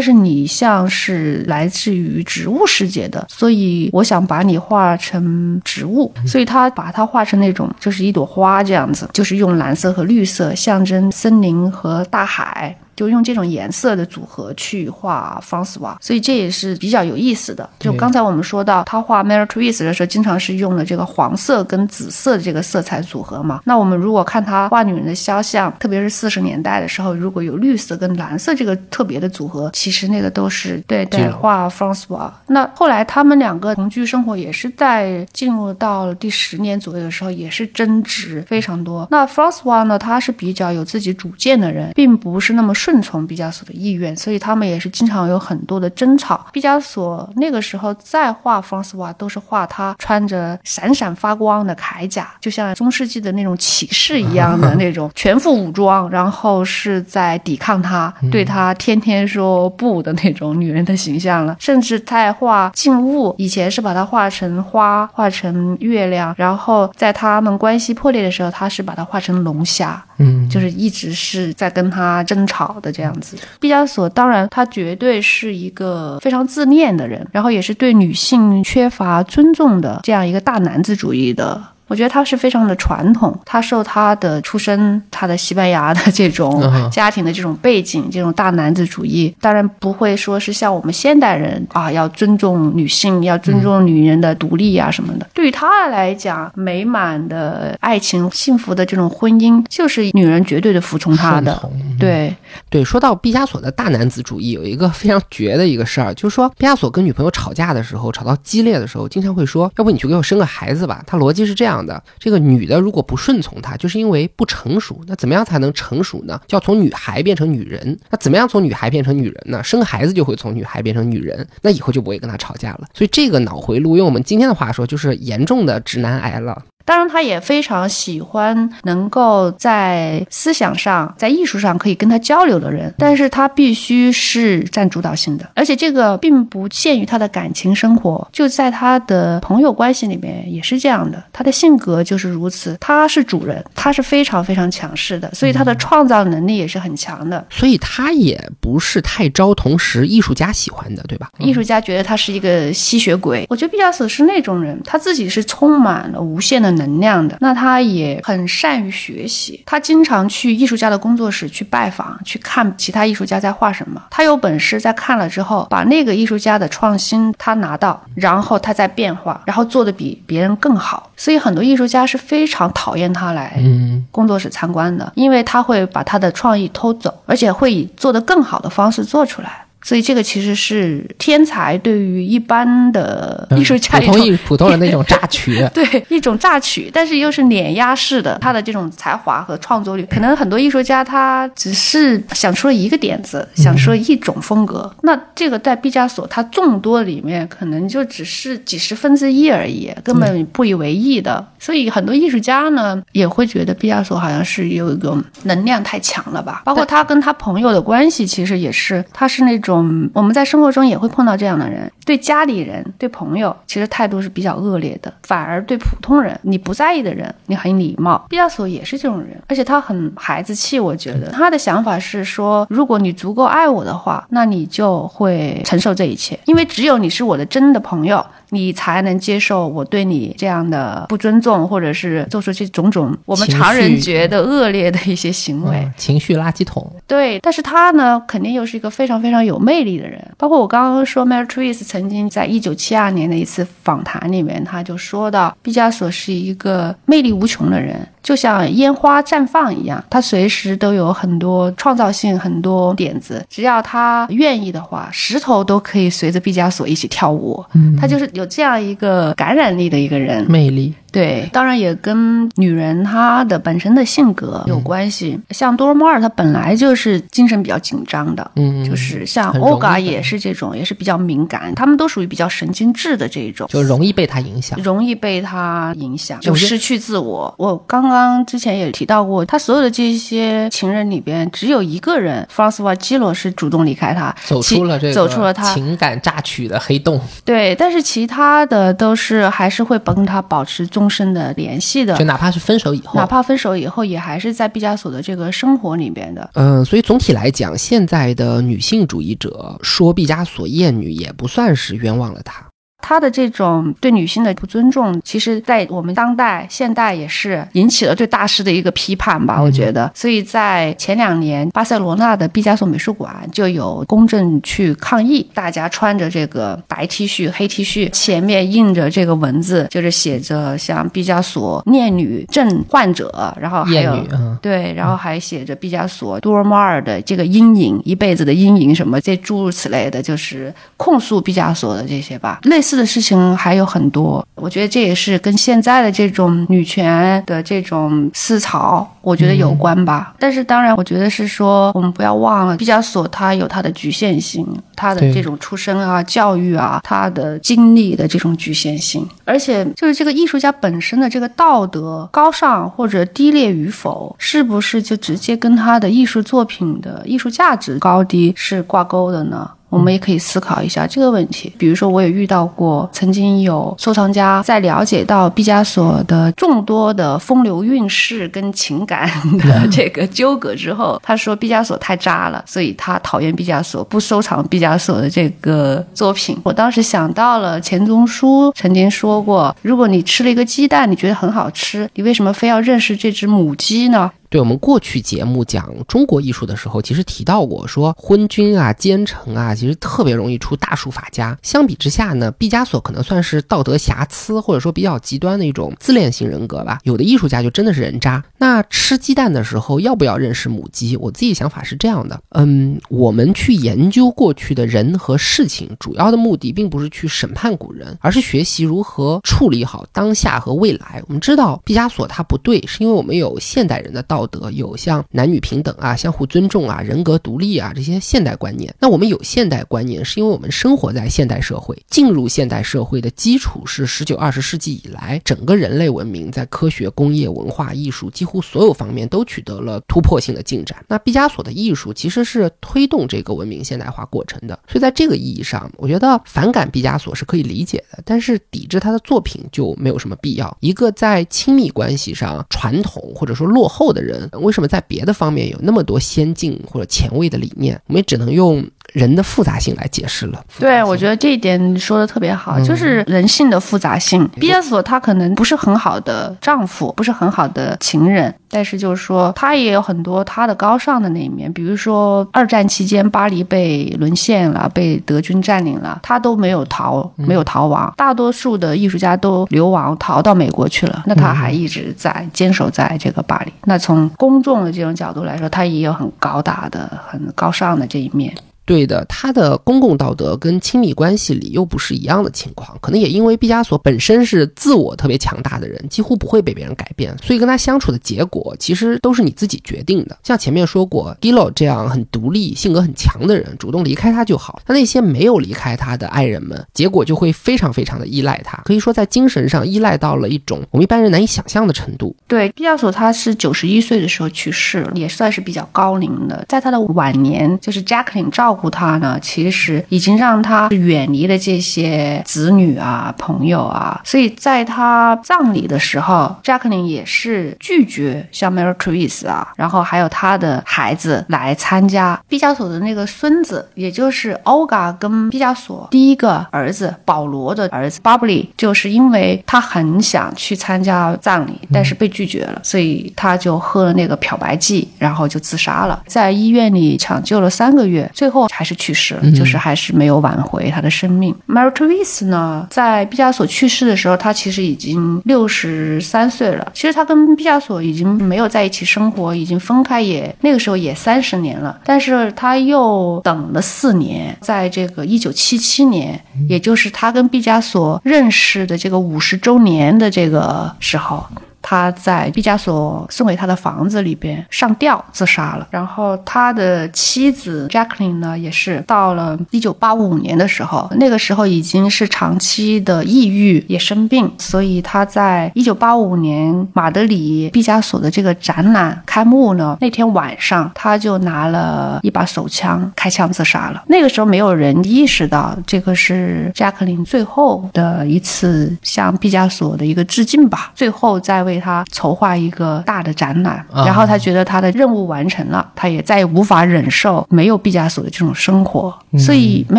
[0.00, 12.76] 是你像是来自于植物世界的，所以我想把你画成植物，所以他把它画成那种就是一朵花这样子，就是用蓝色和绿色象征森林和大海。
[12.94, 17.68] 就用这种颜色的组合去画方斯瓦，所以这也是比较有意思的。
[17.78, 23.60] 就刚才我们说到他画 Mary Twist 的时候，经常是用了这个黄色跟紫色的这个色彩组合嘛。
[23.64, 32.30] 那我们如果看他画女人的肖像，特别是四十年代的时候，如果有绿色跟蓝色这个特别的组合，其实那个都是对对画 Francois。
[32.48, 39.08] 那后来他们两个同居生活也是在进入到第十年左右的时候，也是争执非常多。
[39.10, 42.74] 那 f r a n c o i s 呢，他是比较有自己主见的人，并不是那么。
[42.82, 46.44] 顺从毕加索的意愿，所以他们也是经常有很多的争吵。
[46.52, 61.56] 毕加索那个时候再画方斯瓦，都是画他穿着闪闪发光的铠甲，就像中世纪的那种骑士一样的 那种全副武装，然后是在抵抗他，对他天天说不的那种女人的形象了。
[61.60, 72.78] 甚至在画静物，以前是把它画成花，画成月亮，然后在他们关系破裂的时候，他是把它画成龙虾，嗯，就是一直是在跟他争吵。
[72.80, 73.36] 的，这样子。
[73.60, 81.62] 毕加索当然，他绝对是一个非常自恋的人，然后也是对女性缺乏尊重的这样一个大男子主义的。
[81.92, 95.26] 我觉得他是非常的传统，他受他的出身，他的西班牙的这种家庭的这种背景，这种大男子主义，当然不会说是像我们现代人啊，要尊重女性，要尊重女人的独立啊什么的。
[95.34, 101.60] 对于他来讲，美满的爱情、幸福的这种婚姻，就是女人绝对的服从他的。
[101.98, 102.34] 对
[102.70, 111.81] 对，说到毕加索的大男子主义，有一个非常绝的一个事儿，就是说毕加索跟女朋友吵架的时候，吵到激烈的时候，经常会说：“要不你去给我生个孩子吧。”他逻辑是这样。
[111.84, 115.00] 的这个女的如果不顺从他，就是因为不成熟。
[115.06, 116.40] 那怎么样才能成熟呢？
[116.46, 117.98] 就要从女孩变成女人。
[118.10, 119.62] 那怎么样从女孩变成女人呢？
[119.62, 122.88] 生孩子就会从女孩变成女人，那以后就不会跟他吵架了。
[122.94, 126.62] 所以这个脑回路，用我们今天的话说，就是严重的直男癌了。
[126.84, 141.22] 当然，他也非常喜欢能够在思想上、在艺术上可以跟他交流的人，但是他必须是占主导性的，而且这个并不限于他的感情生活，就在他的朋友关系里面也是这样的。
[141.32, 147.46] 他的性格就是如此，他是主人，他是非常非常强势的，所以他的创造能力也是很强的。
[147.48, 151.30] 所以他也不是太招同时艺术家喜欢的，对吧？
[151.38, 153.46] 艺术家觉得他是一个吸血鬼。
[153.48, 156.71] 我觉得毕加索是那种人，他自己是充满了无限的。
[156.76, 164.02] 能量的，那他也很善于学习，他经常去艺术家的工作室去拜访，去看其他艺术家在画什么。
[164.10, 171.10] 他有本事在看了之后，把那个艺术家的创新他拿到，然后他再变化，然后做的比别人更好。
[171.16, 173.62] 所以很多艺术家是非常讨厌他来
[174.10, 179.61] 工作室参观的，因为他会把他的创意偷走，而且会以做的更好的方式做出来。
[179.82, 188.38] 所以这个其实是天才对于一般的艺术家普通艺普通人的一种 榨取，对一种榨取，但是又是碾压式的。
[188.40, 194.88] 他的这种才华和创作力，可能很多艺术家他只是想出了一个点子，想出了一种风格。
[195.02, 201.44] 那这个在毕加索他众多里面，可能就只是几十分之一而已，根本不以为意的。
[201.58, 206.62] 所以很多艺术家呢也会觉得毕加索好像是有一种能量太强了吧。
[206.64, 209.71] 包括他跟他朋友的关系，其实也是他是那种。
[209.72, 218.24] 种我们在生活中也会碰到这样的人，对家里人、对朋友，其实态度是比较恶劣的，反而对普通人，你不在意的人，你很礼貌。
[218.28, 228.24] 毕加索也是这种人，而且他很孩子气，我觉得他的想法是说，如果你足够爱我的话，那你就会承受这一切，因为只有你是我的真的朋友。
[228.52, 236.86] 你才能接受我对你这样的不尊重，或者是做出这种种我们常人觉得恶劣的一些行为，情绪垃圾桶。
[237.06, 240.22] 对，但是他呢，肯定又是一个非常非常有魅力的人。
[240.36, 248.06] 包括我刚刚说 m a r y t r e e s 曾经在一九七二年的一次访谈里面，他就说到，毕加索是一个魅力无穷的人。
[248.22, 253.44] 就像烟花绽放一样，他随时都有很多创造性、很多点子。
[253.50, 257.64] 只要他愿意的话，石头都可以随着毕加索一起跳舞。
[257.74, 260.92] 嗯，他就是有有这样一个感染力的一个人，魅力。
[261.12, 265.38] 对，当然也跟女人她的本身的性格有关系。
[265.50, 271.74] 像多罗摩尔，她本来就是精神比较紧张的，嗯，就是像欧嘎也是这种，也是比较敏感。
[271.74, 277.54] 他们都属于比较神经质的这一种，就容易被他影响，容易被他影响，就失去自我。
[277.58, 287.20] 我刚刚之前也提到过，他所有的这些情人里边，只有一个人，弗朗斯瓦基罗是主动离开他，走出了这个走出了他情感榨取的黑洞。
[287.44, 296.48] 对，但是其他的都是还是会帮他保持终身的联系的，就哪怕是分手以后，哪怕分手以后，也还是在毕加索的这个生活里边的。
[296.54, 302.71] 嗯，所以总体来讲，现在的女性主义者说毕加索厌女，也不算是冤枉了他。
[303.02, 309.60] 他的这种对女性的不尊重，其实，在我们当代、现代也是引起了对大师的一个批判吧？
[309.60, 324.16] 我觉得，所以在前两年，巴塞罗那的毕加索美术馆就有公正去抗议，大家穿着这个白 T 恤、黑 T 恤，前面印着这个文字，就是写着像毕加索念女症患者，然后还有
[324.62, 332.91] 对，然后还写着毕加索杜尔摩尔的这个阴影，一辈子的阴影什么这诸如此类的，就是控诉毕加索的这些吧，类似。
[332.96, 340.34] 的事情还有很多，我觉得这也是跟现在的这种女权的这种思潮，我觉得有关吧。
[340.38, 344.66] 但是当然，我觉得是说，我们不要忘了，毕加索他有他的局限性，
[344.96, 359.70] 他的这种出身啊、教育啊、他的经历的这种局限性，而且就是这个艺术家本身的这个道德高尚或者低劣与否，是不是就直接跟他的艺术作品的艺术价值高低是挂钩的呢？
[359.92, 361.70] 我们也可以思考一下这个问题。
[361.76, 376.58] 比如说，我也遇到过，曾经有收藏家在了解到毕加索的众多的风流韵事跟情感的 这个纠葛之后，他说毕加索太渣了，所以他讨厌毕加索，不收藏毕加索的这个作品。
[376.62, 391.56] 我当时想到了钱钟书曾经说过：“如果你吃了一个鸡蛋，你觉得很好吃，你为什么非要认识这只母鸡呢？”对我们过去节目讲中国艺术的时候，其实提到过，说昏君啊、奸臣啊，其实特别容易出大书法家。
[391.62, 397.00] 相比之下呢，毕加索可能算是道德瑕疵，或者说比较极端的一种自恋型人格吧。
[397.04, 398.44] 有的艺术家就真的是人渣。
[398.58, 401.16] 那吃鸡蛋的时候要不要认识母鸡？
[401.16, 411.22] 我自己想法是这样的，嗯，我们去研究过去的人和事情，主要的目的并不是去审判古人，而是学习如何处理好当下和未来。
[411.26, 414.41] 我们知道毕加索他不对，是因为我们有现代人的道。
[414.42, 418.92] 道德有像男女平等啊、相互尊重啊、人格独立啊这些现代观念。
[418.98, 421.96] 那我们有现代观念，是因为我们生活在现代社会。
[422.08, 431.04] 进入现代社会的基础是十九、二十世纪以来，整个人类文明在科学、工业、文化艺术几乎所有方面都取得了突破性的进展。
[431.06, 434.78] 那毕加索的艺术其实是推动这个文明现代化过程的。
[434.88, 440.76] 所以在这个意义上，我觉得反感毕加索是可以理解的，但是抵制他的作品就没有什么必要。
[440.80, 444.31] 一个在亲密关系上传统或者说落后的人。
[444.60, 448.00] 为什么在别的方面有那么多先进或者前卫的理念？
[448.06, 448.84] 我们也只能用。
[449.12, 450.62] 人的复杂性来解释了。
[450.78, 454.48] 对，我觉得这一点说的特别好，就是人性的复杂性。
[454.54, 461.72] 毕加索他可能不是很好的丈夫，不是很好的情人，但是就是说他也有很多他的高尚的那一面。
[461.72, 468.12] 比如说二战期间巴黎被沦陷了，被德军占领了，他都没有逃，没有逃亡。
[468.16, 473.72] 大多数的艺术家都流亡逃到美国去了，那他还一直在坚守在这个巴黎。
[473.84, 478.54] 那从公众的这种角度来说，他也有很高大的、很高尚的这一面。
[478.84, 490.36] 对的，他的公共道德跟亲密关系里又不是一样的情况，可能也因为毕加索本身是自我特别强大的人，几乎不会被别人改变，所以跟他相处的结果其实都是你自己决定的。
[490.42, 494.82] 像前面说过 g i l o 这样很独立、性格很强的人，主动离开他就好。
[494.84, 502.34] 他那些没有离开他的爱人们，结果就会非常非常的依赖他，可以说在精神上依赖到了一种我们一般人难以想象的程度。
[502.48, 508.71] 对，毕加索他是九十一岁的时候去世，也算是比较高龄的，在他的晚年，就是 Jacqueline 照。
[508.72, 514.18] 照顾他呢，其实已经让他远离了这些子女啊、朋友啊。
[514.24, 522.40] 所以在他葬礼的时候，Jacqueline 也是拒绝像 Mary Theresa 啊，然后还有他的孩子来参加。
[522.48, 536.22] 毕加索的那个孙子，也就是 Olga 跟毕加索第一个儿子保罗的儿子 b a b l y 就是因为他很想去参加葬礼，但是被拒绝了，所以他就喝了那个漂白剂，然后就自杀了。
[536.26, 541.54] 在医院里抢救了三个月，最后还是去世了，就是还是没有挽回他的生命。
[541.66, 546.90] Mary Theresa 呢，在毕加索去世的时候，他其实已经六十三岁了。
[546.94, 551.98] 其实他跟毕加索已经没有在一起生活，已经分开也那个时候也三十年了。
[552.04, 561.44] 但是他又等了四年，在这个一九七七年，也就是他跟毕加索认识的这个五十周年的这个时候。
[561.82, 565.86] 他在毕加索送给他的房子里边上吊自杀了。
[565.90, 584.02] 然后他的妻子 Jacqueline 呢，也是到了一九八五年的时候，那个时候已经是长期的抑郁，也生病，所以他在一九八五年马德里毕加索的这个展览开幕呢那天晚上，他就拿了一把手枪开枪自杀了。
[584.06, 590.92] 那个时候没有人意识到这个是 Jacqueline 最后的一次向毕加索的一个致敬吧。
[590.94, 599.12] 最后在为为他筹划一个大的展览，然后他觉得他的任务完成了，他也再也无法忍受没有毕加索的这种生活。
[599.38, 599.98] 所以 m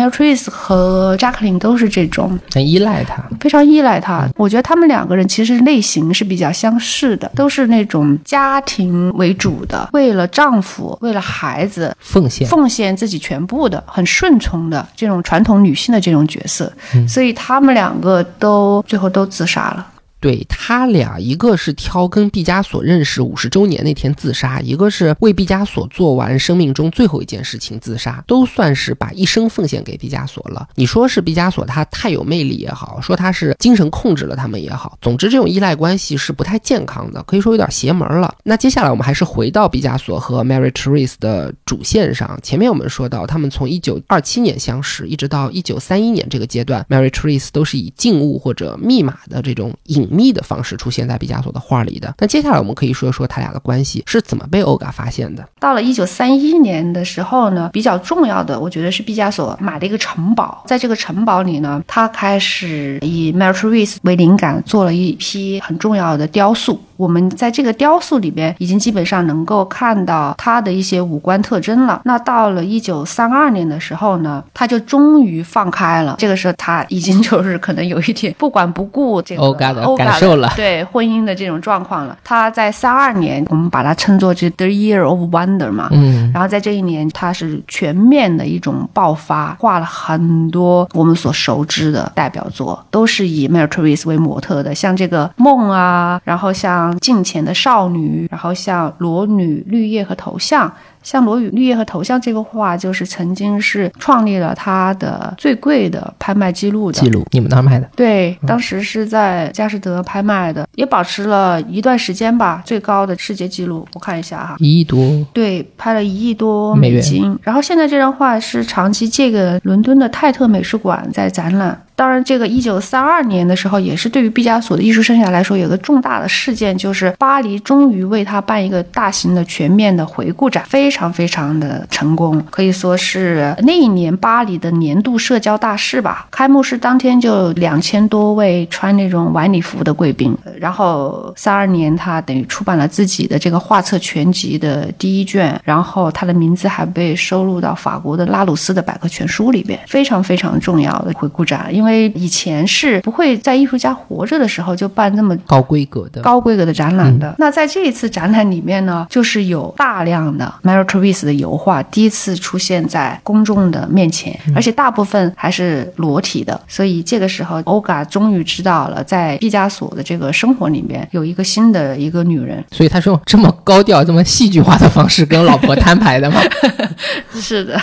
[0.00, 4.28] a r i c e 和 Jacqueline 都是这种很依赖他，非常依赖他。
[4.36, 16.72] 我觉得他们两个人其实类型是比较相似的，都是那种家庭为主的，为了丈夫、为了孩子奉献奉献自己全部的，很顺从的这种传统女性的这种角色。
[17.08, 19.86] 所以他们两个都最后都自杀了。
[20.24, 30.66] 对他俩，一个是挑跟毕加索认识五十周年那天自杀，一个是为毕加索做完生命中最后一件事情自杀，都算是把一生奉献给毕加索了。
[30.76, 38.34] 你说是毕加索他太有魅力也好，说他是精神控制了他们也好，总之这种依赖关系是不太健康的，可以说有点邪门了。
[38.44, 42.40] 那接下来我们还是回到毕加索和 Mary Theresa 的主线上。
[42.42, 50.08] 前面我们说到，他们从一九二七年相识，一直到一九三一年这个阶段，Mary Theresa 都是以静物或者密码的这种隐。
[50.14, 52.14] 密的方式出现在毕加索的画里的。
[52.18, 55.44] 那接下来我们可以说说他俩的关系是怎么被欧嘎发现的。
[55.58, 66.78] 到了一九三一年的时候呢，比较重要的，我觉得是毕加索买了一个城堡，在这个城堡里呢，他开始以 Mary Theresa 为灵感，做了一批很重要的雕塑。
[66.96, 72.00] 我们在这个雕塑里边已经基本上能够看到他的一些五官特征了。
[72.04, 76.14] 那到了一九三二年的时候呢，他就终于放开了。
[76.18, 82.16] 这个时候他已经就是可能有一点不管不顾这个欧嘎的感受了，对婚姻的这种状况了。
[82.22, 96.94] 他在三二年，我们把它称作这 The Year of Wonder 嘛，嗯，然后在这一年，他是全面的一种爆发，画了很多我们所熟知的代表作，都是以 Mary Theresa 为模特的，像这个梦啊，然后像。
[96.98, 100.72] 镜前的少女，然后像裸女、绿叶和头像。
[101.04, 107.24] 像《罗宇绿叶》和头像这个画，就是曾经是创立了他的最贵的拍卖记录的记录。
[107.30, 107.88] 你们那儿卖的？
[107.94, 112.62] 对，当时是在佳士得拍卖的，也保持了一段时间吧。
[112.64, 114.98] 最高的世界纪录，我看一下哈，一亿多。
[115.32, 117.38] 对，拍了一亿多美金。
[117.42, 121.78] 然后现在这张画是长期借给伦敦的泰特美术馆在展览。
[121.94, 130.94] 当然，这个一九三二年的时候，也是对于毕加索的艺术生涯来说有个重大的事件，就是巴黎终于为他办一个大型的全面的回顾展，非。
[130.94, 136.28] 常非常的成功，可以说是那一年巴黎的年度社交大事吧。
[136.30, 140.32] 开幕式当天就两千多位穿那种晚礼服的贵宾。
[140.56, 151.74] 然后三二年，他等于出版了自己的这个画册全集的第一卷，然后他的名字还被收录到法国的拉鲁斯的百科全书里边，非常非常重要的回顾展。
[151.74, 157.34] 因为以前是不会在艺术家活着的时候就办那么高规格的高规格的展览的。
[157.38, 160.84] 那在这一次展览里面呢，就是有大量的 Mary。
[160.84, 176.40] Theresa 的油画第一次出现在公众的面前，而且大部分还是裸体的，所以这个时候，Oga 终于知道了，在毕加索的这个生活里面有一个新的一个女人，所以他是用这么高调、这么戏剧化的方式跟老婆摊牌的吗？
[177.34, 177.80] 是的，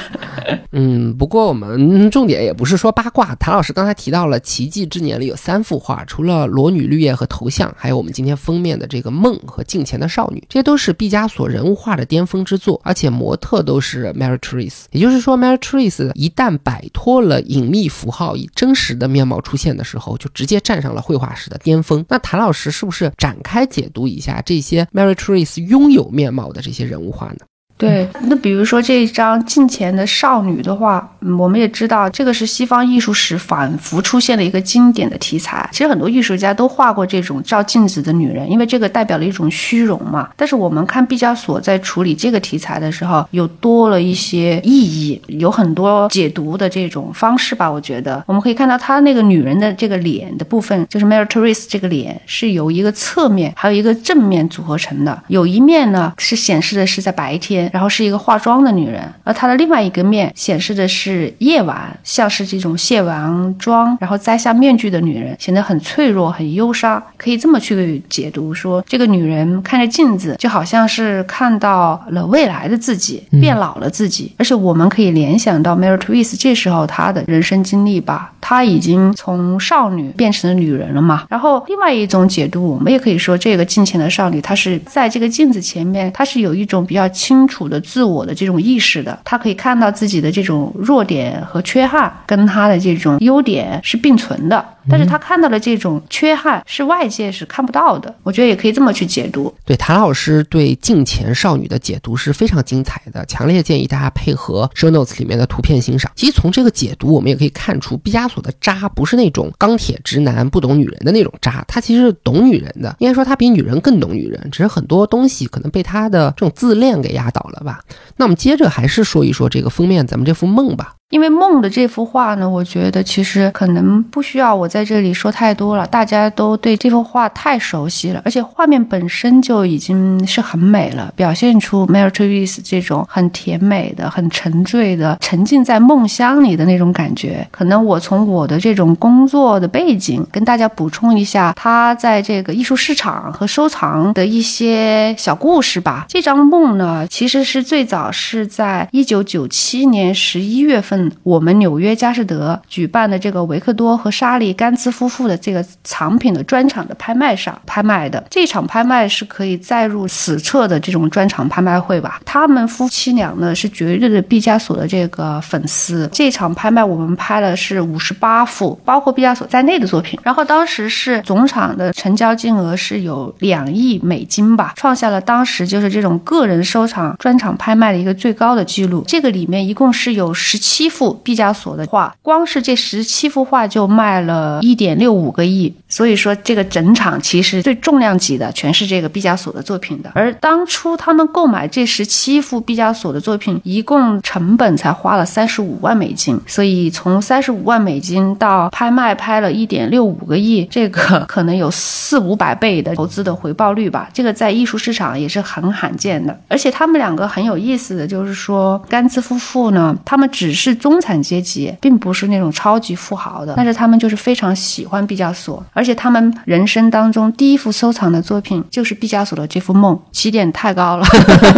[0.72, 3.36] 嗯，不过我们重点也不是说八卦。
[3.36, 12.80] 谭老师刚才他提到了《奇迹之年》里有三幅画，除了裸女、绿叶和头像，还有我们今天封面的这个梦和镜前的少女，这些都是毕加索人物画的巅峰之作。
[12.86, 22.06] 而且模特都是 Mary Theresa，也就是说，Mary Theresa 一旦摆脱了隐秘符号，以真实的面貌出现的时候，就直接站上了绘画史的巅峰。
[22.08, 27.40] 那谭老师是不是展开解读一下这些 Mary Theresa 拥有面貌的这些人物画呢？
[27.82, 35.68] 对，那比如说这一张镜前的少女的话，我们也知道这个是西方艺术史反复出现的一个经典的题材。
[35.72, 40.30] 其实很多艺术家都画过这种照镜子的女人，因为这个代表了一种虚荣嘛。
[40.38, 47.72] 但是我们看毕加索在处理这个题材的时候，有多了一些意义，有很多解读的这种方式吧。
[47.72, 67.02] 我觉得我们可以看到他那个女人的这个脸的部分，就是 Mary Therese 这个脸是由一个侧面还有一个正面组合成的，有一面呢是显示的是在白天，然后是一个化妆的女人，而她的另外一个面显示的是夜晚，像是这种卸完妆然后摘下面具的女人，显得很脆弱、很忧伤。
[67.18, 74.34] 可以这么去解读说，这个女人看着镜子，就好像是看到了未来的自己，变老了自己。
[74.38, 81.26] 而且我们可以联想到 Mary Therese 这时候她的人生经历吧，她已经从少女变成了女人了嘛。
[81.30, 94.66] 然后另外一种解读，我们也可以说，这个镜前的少女，她是在这个镜子前面，她是有一种比较清楚的自我的这种意识的，他可以看到自己的这种弱点和缺憾，跟他的这种优点是并存的。
[94.90, 99.54] 但是他看到的这种缺憾是外界是看不到的，我觉得也可以这么去解读。
[99.64, 106.12] 对谭老师对镜前少女的解读是非常精彩的，强烈建议大家配合 show notes 里面的图片欣赏。
[106.16, 117.82] 其实从这个解读，我们也可以看出毕加索的渣不是那种钢铁直男不懂女人的那种渣，他其实是懂女人的，应该说他比女人更懂女人，只是很多东西可能被他的这种自恋给压倒了吧。
[118.18, 120.96] 那我们接着还是说一说这个封面，咱们这幅梦吧。
[121.12, 137.46] 因为梦的这幅画呢，我觉得其实可能不需要我在这里说太多了，大家都对这幅画太熟悉了，而且画面本身就已经是很美了，表现出 Mary Therese 这种很甜美的、很沉醉的、沉浸在梦乡里的那种感觉。
[137.52, 146.06] 可能我从我的这种工作的背景跟大家补充一下，他在这个艺术市场和收藏的一些小故事吧。
[146.08, 151.01] 这张梦呢，其实是最早是在一九九七年十一月份。
[151.24, 162.20] 我们纽约佳士得举办的这个维克多和莎莉甘兹夫妇的这个藏品的专场的拍卖上拍卖的，这场拍卖是可以载入史册的这种专场拍卖会吧？
[162.26, 166.10] 他们夫妻俩呢是绝对的毕加索的这个粉丝。
[166.12, 170.20] 这场拍卖我们拍了是五十八幅，包括毕加索在内的作品。
[170.24, 179.04] 然后当时是总场的成交金额是有两亿美金吧，创下了当时就是这种个人收藏专场拍卖的一个最高的记录。
[179.08, 180.91] 这个里面一共是有十七。
[180.92, 190.12] 幅毕加索的画，光是这十七幅画就卖了一点六五个亿，所以说这个整场其实最重量级的全是这个毕加索的作品的。
[190.14, 204.10] 而当初他们购买这十七幅毕加索的作品，一共成本才花了三十五万美金，所以从三十五万美金到拍卖拍了一点六五个亿，这个可能有四五百倍的投资的回报率吧。
[204.14, 206.38] 这个在艺术市场也是很罕见的。
[206.50, 210.72] 而且他们两个很有意思的就是说，甘兹夫妇呢，他们只是。
[210.82, 221.06] 中产阶级并不是那种超级富豪的，但是他们就是非常喜欢毕加索，而且他们人生当中第一幅收藏的作品就是毕加索的这幅梦，起点太高了。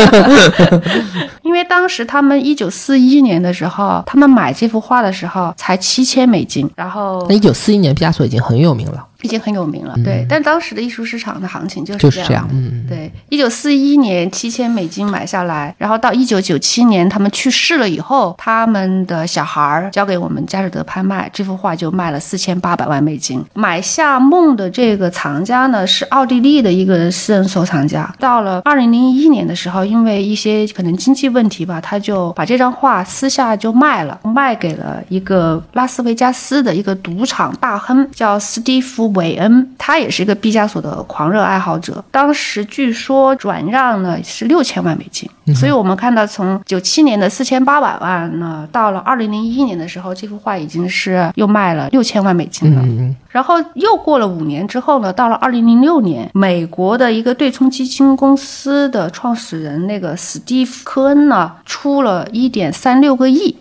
[1.42, 9.06] 因为当时他们一九四一年的时候，他们买这幅画的时候才七千美金，然后那一九四一年毕加索已经很有名了。
[9.24, 10.24] 已经很有名了，对。
[10.30, 13.12] 但当时的艺术市场的行情就是就是这样，嗯，对。
[13.30, 23.44] 一九四一年七千美金买下来，然后到一九九七年他们去世了以后，他们的小孩儿交给我们佳士得拍卖，这幅画就卖了四千八百万美金。
[23.54, 28.14] 买下梦的这个藏家呢是奥地利的一个私人收藏家。
[28.20, 39.13] 到了二零零一年的时候，因为一些可能经济问题吧，他就把这张画私下就卖了，卖给了一个拉斯维加斯的一个赌场大亨，叫斯蒂夫。
[39.14, 42.04] 韦恩，他也是一个毕加索的狂热爱好者。
[42.12, 53.16] 当时据说转让呢是六千万美金，所以我们看到从九七年的四千八百万呢，到了二零零一年的时候，这幅画已经是又卖了六千万美金了。
[53.30, 63.56] 然后又过了五年之后呢，到了二零零六年，美国的一个对冲基金公司的创始人那个史蒂夫科恩呢，出了一点三六个亿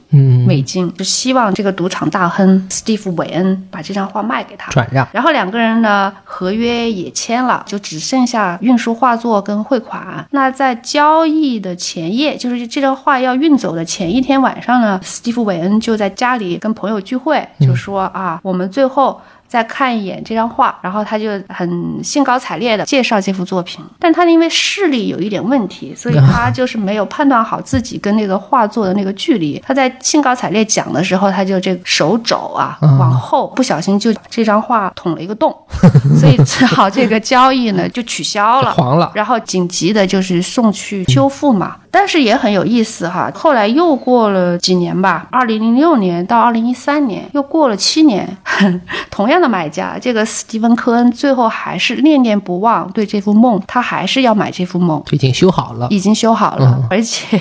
[0.46, 5.08] 美金，就希望这个赌场大亨史蒂夫韦恩把这张画卖给他转让。
[5.10, 10.26] 然后两个人呢，合约也签了，就只剩下运输画作跟汇款。
[10.32, 19.20] 那在交易的前夜，就是这张画要运走的前一天晚上呢，斯蒂夫韦恩就在家里跟朋友聚会，就说啊，我们最后。
[19.52, 23.84] 再看一眼这张画，然后他就很兴高采烈的介绍这幅作品。
[23.98, 29.62] 但他因为视力有一点问题，所以他就是没有判断好自己跟那个画作的那个距离。
[29.62, 35.54] 他在兴高采烈讲的时候，他就这个手肘啊往后不小心就这张画捅了一个洞，
[36.18, 39.12] 所以只好这个交易呢就取消了， 黄了。
[39.14, 41.76] 然后紧急的就是送去修复嘛。
[41.92, 43.30] 但是也很有意思哈。
[43.34, 48.26] 后来又过了几年吧，二零零六年到二零一三年，又过了七年，
[49.10, 57.38] 同样的买家，这个斯蒂芬·科恩最后还是念念不忘对这幅梦，他还是要买这幅梦，已经修好了，已经修好了，而且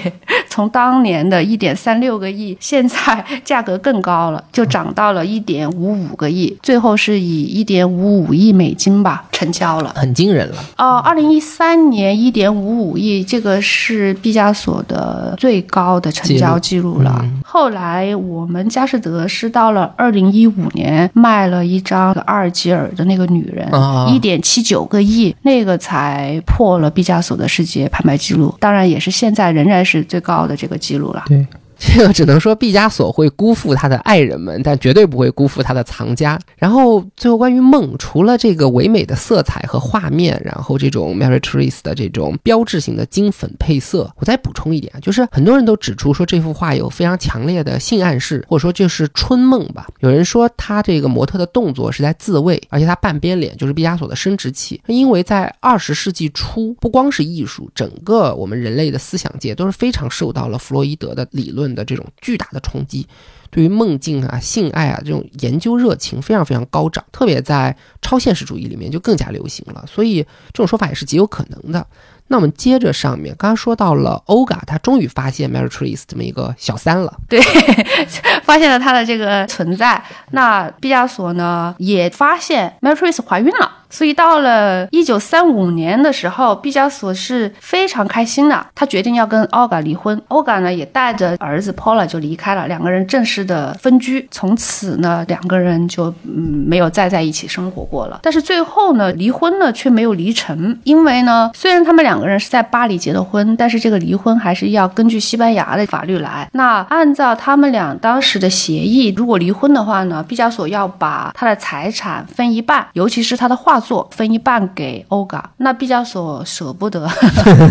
[0.51, 10.57] 从当年的一点三六个亿，现在价格更高了，就涨到了一点五五个亿，最后是以一点五五亿美金吧成交了，很惊人了。
[10.77, 17.25] 哦，二零一三年一点五五亿，这个是毕加索的最高的成交记录了。
[17.45, 23.71] 后来我们佳士得是到了二零一五年卖了一张阿尔及尔的那个女人，
[24.09, 28.53] 一点七九个亿，那个才破了毕加索的世界拍卖记录。
[28.59, 31.23] 当然，也是现在仍然是最高的这个记录了。
[31.27, 31.45] 对。
[31.93, 36.39] 这个只能说毕加索会辜负他的爱人们，但绝对不会辜负他的藏家。
[36.55, 49.87] 然后最后关于梦，除了这个唯美的色彩和画面，然后这种 Mary Therese 的这种标志性的金粉配色，我再补充一点，就是很多人都指出说这幅画有非常强烈的性暗示，或者说就是春梦吧。
[50.01, 54.79] 有人说他这个模特的动作是在自慰，而且他半边脸就是毕加索的生殖器。
[54.85, 61.70] 因为在二十世纪初，不光是艺术，整个我们人类的思想界都是非常受到了弗洛伊德的理论。
[61.73, 63.07] 的这种巨大的冲击，
[63.49, 69.83] 对于梦境啊、性爱啊这种研究热情非常非常高涨，特别在超现实主义里面就更加流行了。
[69.87, 70.21] 所以
[70.53, 71.85] 这种说法也是极有可能的。
[72.27, 77.41] 那我们接着上面，刚刚说到了欧嘎，他终于发现 Mary Therese 这么一个小三了，对，
[78.43, 80.01] 发现了他的这个存在。
[80.29, 83.79] 那毕加索呢，也发现 Mary Therese 怀孕了。
[83.91, 90.19] 所以到了一九三五年的时候，毕加索是非常开心的，他决定要跟奥嘎离婚。
[90.29, 94.25] 欧嘎呢也带着儿子 Paula 就离开了，两个人正式的分居。
[94.31, 98.21] 从此呢，两个人就嗯没有再在一起生活过了。
[98.23, 106.49] 但是最后呢，离婚呢却没有离成，因为呢，虽然他们两个人是在巴黎结的婚，但是这个离婚还是要根据西班牙的法律来。
[106.53, 113.80] 那按照他们俩当时的协议，如果离婚的话呢，毕加索要把他的财产分一半，尤其是他的画。
[113.81, 117.09] 作分一半给欧嘎，那毕加索舍不得，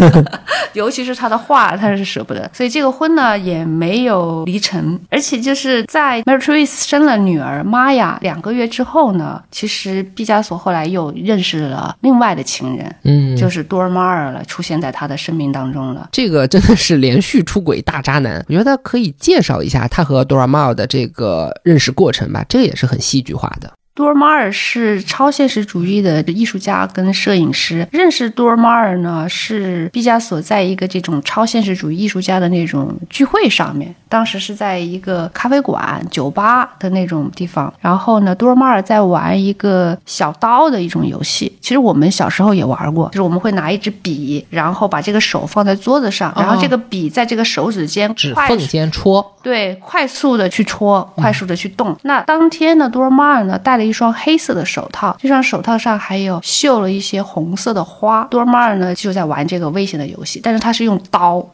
[0.74, 4.98] 尤其是他的画，他是舍不得，所以这个婚呢也没有离成。
[5.08, 16.08] 而且就是在 Mary Therese 生了女儿玛雅两个月之后呢，其实毕加索后来又认识了另外的情人，嗯，就是多尔马尔了，出现在他的生命当中了。
[16.12, 23.70] 这个真的是连续出轨大渣男，我觉得可以介绍一下他和多尔马尔的这个认识过程吧，这个也是很戏剧化的。
[24.01, 27.86] 多尔马尔是超现实主义的艺术家跟摄影师。
[27.92, 37.72] 认识多尔马尔呢，是毕加索在一个这种超现实主义艺术家的那种聚会上面，当时是在一个咖啡馆、酒吧的那种地方。
[37.78, 41.56] 然后呢，多尔玛尔在玩一个小刀的一种游戏。
[41.61, 51.96] 其实我们小时候也玩过，就是我们会拿一支笔，然后把这个手放在桌子上，然后这个笔在这个手指间指缝间戳，对，快速的去戳，快速的去动。
[52.02, 53.92] 那当天呢，多尔玛尔呢戴了一。
[54.00, 58.26] 双黑色的手套，这双手套上还有绣了一些红色的花。
[58.30, 61.46] 多尔玛尔呢就在玩这个危险的游戏，但是他是用刀，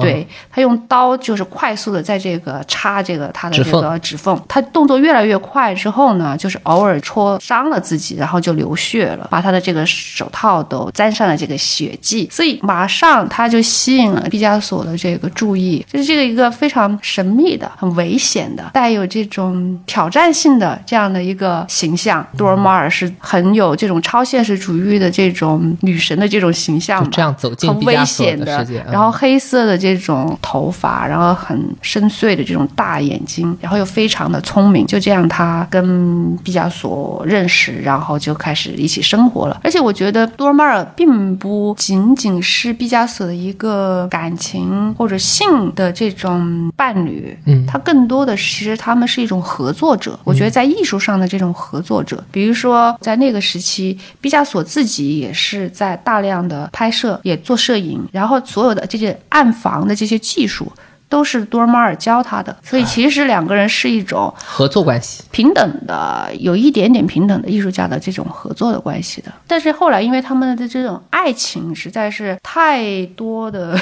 [0.00, 4.40] 对他用刀就是快速的在这个插这个他的这个指缝。
[4.48, 12.28] 他动作越来越快之后呢，就是偶尔戳伤了自己，然后就流血了，把他的这个手套都沾上了这个血迹。
[12.30, 21.64] 所以马上他就吸引了毕加索的这个注意，就是这个一个非常神秘的、很危险的、带有这种挑战性的这样的一个。
[21.68, 31.60] 形象，多尔马尔是很有这种超现实主义的这种女神的这种形象，这样走进很危险的，然后黑色的这种头发，然后很
[31.92, 39.60] 深邃的这种大眼睛，然后又非常的聪明，就这样他跟毕加索认识，然后就开始一起生活了。
[39.62, 50.18] 而且我觉得多尔马尔并不仅仅是毕加索的一个感情或者性的这种伴侣，嗯，他更多的其实他们是一种合作者。
[50.24, 51.52] 我觉得在艺术上的这种。
[51.54, 60.70] 合作者，比如说在那个时期，毕加索自己也是在大量的拍摄，也做摄影，然后所有的这些暗房的这些技术
[61.12, 69.30] 都是多尔马尔教他的，所以其实两个人是一种合作关系，平等的，有一点点平等的艺术家的这种合作的关系的。
[69.46, 73.78] 但是后来，因为他们的这种爱情实在是太多的。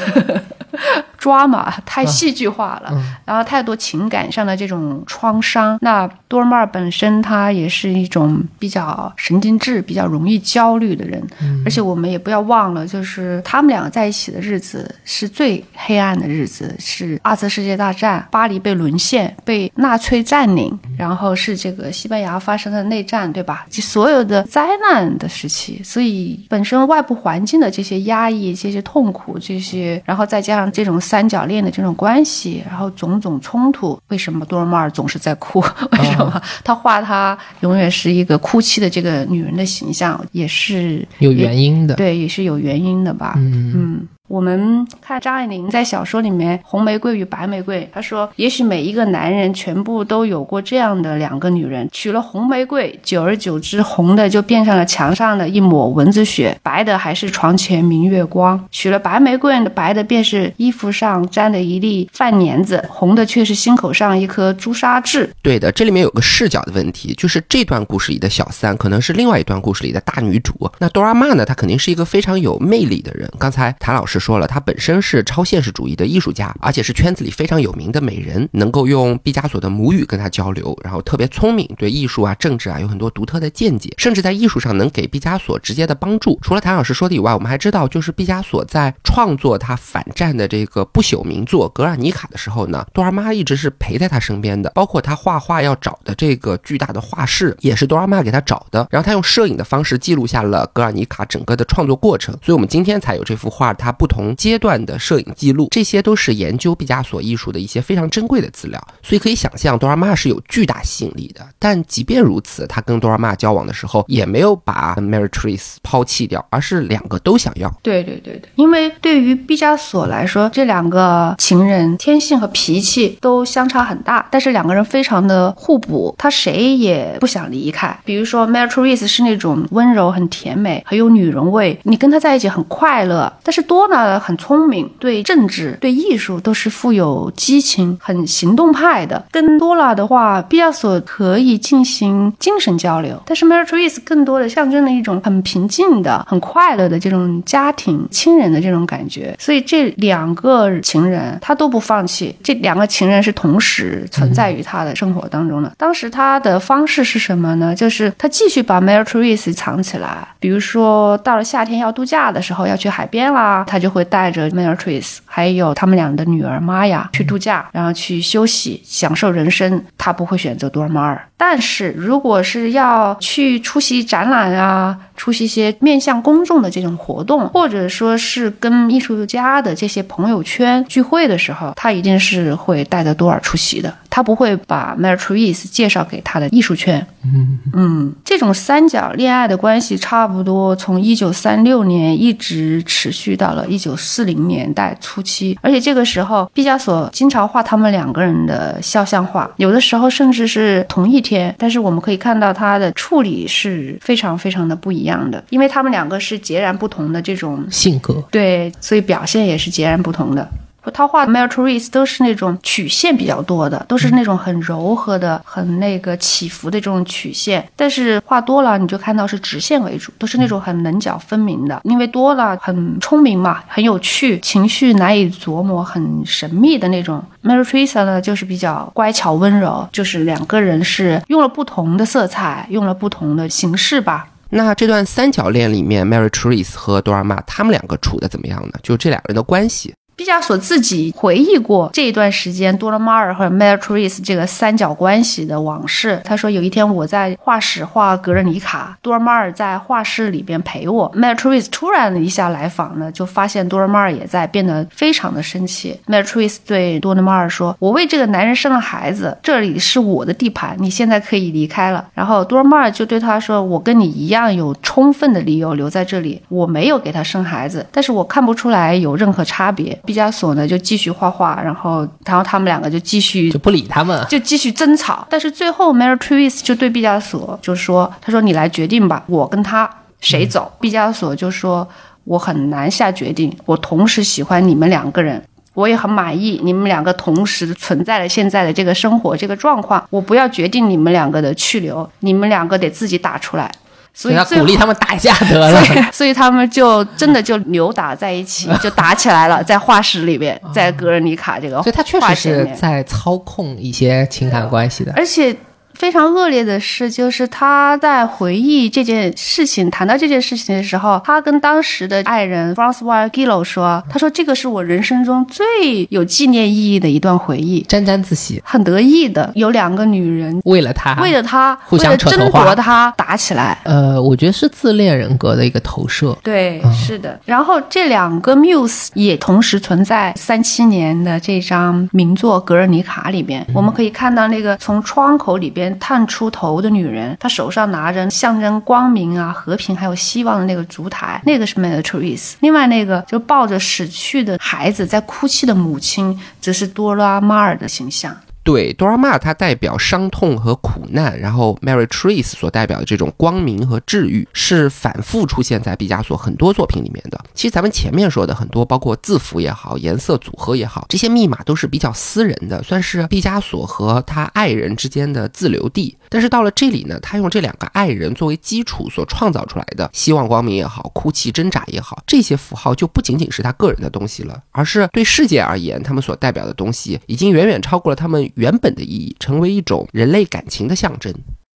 [1.20, 2.90] drama，太戏剧化了，
[3.24, 5.78] 然后太多情感上的这种创伤。
[5.82, 11.22] 那多尔玛尔本身他也是一种比较神经质、比较容易焦虑的人，
[11.64, 23.66] 而且我们也不要忘了，就是他们两个在一起的日子是最黑暗的日子，是二次世界大战，巴黎被沦陷，被纳粹占领，然后是这个西班牙发生的内战，对吧？
[23.68, 35.58] 就所有的灾难的时期，所以本身外部环境的这些压抑、这些痛苦、这些，然后再加上这种三角恋的这种关系，然后种种冲突，为什么多尔莫尔总是在哭？
[35.90, 43.34] 为什么他画他永远是一个哭泣的这个女人的形象，也是有原因的，对，也是有原因的吧？
[43.38, 44.08] 嗯嗯。
[44.30, 70.70] 我们看张爱玲在小说里面《红玫瑰与白玫瑰》，她说：“也许每一个男人全部都有过这样的两个女人，娶了红玫瑰，久而久之，红的就变成了墙上的一抹蚊子血，白的还是床前明月光；娶了白玫瑰，白的便是衣服上沾的一粒饭粘子，红的却是心口上一颗朱砂痣。”对的，这里面有个视角的问题，就是这段故事里的小三可能是另外一段故事里的大女主。
[70.78, 71.44] 那多拉曼呢？
[71.44, 73.28] 她肯定是一个非常有魅力的人。
[73.36, 74.19] 刚才谭老师。
[74.20, 86.38] 说了，他本身是超现实主义的艺术家，而且是圈子里非常有名的美人，能够用毕加索的母语跟他交流，然后特别聪明，对艺术啊、政治啊有很多独特的见解，甚至在艺术上能给毕加索直接的帮助。
[86.42, 98.86] 除了谭老师说的以外，我们还知道，就是毕加索在创作他反战的这个不朽名作《格尔尼卡》的时候呢，多尔玛一直是陪在他身边的，包括他画画要找的这个巨大的画室，也是多尔玛给他找的。
[98.90, 108.78] 然后他用摄影的方式记录下了《格尔尼卡》整个的创作过程，所以我们今天才有这幅画，他不同阶段的摄影记录，这些都是研究毕加索艺术的一些非常珍贵的资料。
[109.02, 111.46] 所以可以想象，多尔玛是有巨大吸引力的。
[111.58, 117.72] 但即便如此，他跟多尔玛交往的时候，也没有把 Mary Tris 抛弃掉，而是两个都想要。
[117.82, 127.96] 对对对对，因为对于毕加索来说，这两个情人天性和脾气都相差很大，但是两个人非常的互补，他谁也不想离开。
[128.04, 133.60] 比如说 Mary Tris 是那种温柔、很甜美、很有女人味，你跟他在一起很快乐，但是。
[133.70, 139.24] 多呢很聪明，对政治、对艺术都是富有激情、很行动派的。
[139.30, 149.34] 更多了的话，毕加索可以进行精神交流，但是 Mary Therese 更多的象征了一种很平静的、很快乐的这种家庭亲人的这种感觉。
[149.38, 155.72] 所以这两个情人他都不放弃，这两个情人是同时存在于他的生活当中的。
[155.76, 157.74] 当时他的方式是什么呢？
[157.74, 163.64] 就是他继续把 Mary Therese 藏起来，比如说到了夏天要度假的时候，要去海边啦。
[163.66, 169.84] 他就会带着 m a n a t r i s 还有他们俩的女儿玛雅去度假，然后去休息、享受人生。
[169.98, 171.20] 他不会选择多尔玛尔。
[171.36, 183.94] 但是如果是要去出席展览啊，出席一些面向公众的这种活动，或者说是跟艺术家的这些朋友圈聚会的时候，他一定是会带着多尔出席的。
[184.08, 187.06] 他不会把 Mary Therese 介绍给他的艺术圈。
[187.22, 195.56] 嗯嗯，这种三角恋爱的关系，差不多从一九三六年一直持续到了一九四零年代初期。
[195.60, 201.54] 而且这个时候，毕加索经常画他们两个人的肖像画，有的时候甚至是同一天。
[201.56, 210.46] 但是我们可以看到他的处理是非常非常的不一样的，因为他们两个是截然不同的这种性格，对，所以表现也是截然不同的。
[210.94, 217.64] 他画的 Mary Therese 都是那种曲线比较多的，都是那种很柔和的、很那个起伏的这种曲线。
[217.76, 221.78] 但是画多了，你就看到是直线为主，都是那种很棱角分明的。
[221.84, 227.22] 因为多了很聪明嘛，很有趣，情绪难以琢磨，很神秘的那种。
[227.44, 234.26] Mary Therese 呢，就是比较乖巧温柔，就是两个人是用了不同的色彩，用了不同的形式吧。
[234.52, 238.72] 那这段三角恋里面，Mary Therese 和多尔玛他们两个处的怎么样呢？
[238.82, 239.94] 就这两个人的关系。
[240.20, 246.20] 毕加索自己回忆过这一段时间多拉马尔和 m e t r i s 这个三角关系的往事。
[246.22, 251.10] 他说有一天我在画室画格尔尼卡，多拉马尔在画室里边陪我。
[251.14, 255.98] m e t r i s 突然一下来访呢，就发现多拉马尔也在，变得非常的生气。
[256.04, 275.24] m e t r i s 对多拉马尔说：“我为这个男人生了孩子，这里是我的地盘，你现在可以离开了。”然后多拉马尔就对他说：“我跟你一样有充分的理由留在这里，我没有给他生孩子，但是我看不出来有任何差别。”毕加索呢就继续画画，然后，然后他们两个就继续就不理他们，就继续争吵。
[275.30, 279.88] 但是最后，Mary Therese 就对毕加索就说：“他说你来决定吧，我跟他
[280.20, 281.88] 谁走？”毕加索就说
[282.24, 285.40] ：“我很难下决定，我同时喜欢你们两个人，
[285.74, 290.04] 我也很满意你们两个同时存在了现在的这个生活这个状况。
[290.10, 293.70] 我不要决定你们两个的去留，你们两个得自己打出来。”
[294.12, 295.82] 所以要鼓励他们打架得了。
[296.12, 305.56] 所以他们就真的就扭打在一起， 就打起来了，在画室里边，在格尔尼卡这个，所以他确实是在操控一些情感关系的，而且。
[306.00, 319.52] 非常恶劣的是，就是他在回忆这件事情，谈到这件事情的时候，他跟当时的爱人 Francois Gillo 说：“他说这个是我人生中最有纪念意义的一段回忆，沾沾自喜，很得意的。
[319.54, 323.76] 有两个女人为了他，为了他，互相争夺他打起来。
[323.84, 326.34] 呃，我觉得是自恋人格的一个投射。
[326.42, 327.38] 对，是的。
[327.44, 335.89] 然后这两个 Muse 也同时存在三七年的这张名作《格尔尼卡》里边，我们可以看到那个从窗口里边。
[335.98, 342.54] 探出头的女人，她手上拿着象征光明啊、和平还有希望的那个烛台，那个是 Mary Theresa。
[342.60, 348.36] 另外那个就抱着死去的孩子在哭泣的母亲，则是多拉马尔的形象。
[348.62, 357.40] 对，多拉玛它代表伤痛和苦难，然后 Mary Trees 所代表的这种光明和治愈，是反复出现在毕加索很多作品里面的。
[357.54, 366.16] 其实咱们前面说的很多，包括字符也好，颜色组合也好，这些密码都是比较私人的，算是毕加索和他爱人之间的自留地。
[366.30, 378.50] 但是到了这里呢，他用这两个爱人作为基础所创造出来的希望、光明也好，哭泣、挣扎也好，这些符号就不仅仅是他个人的东西了，而是对世界而言，他们所代表的东西已经远远超过了他们。
[378.54, 381.34] 原本的意义，成为一种人类感情的象征。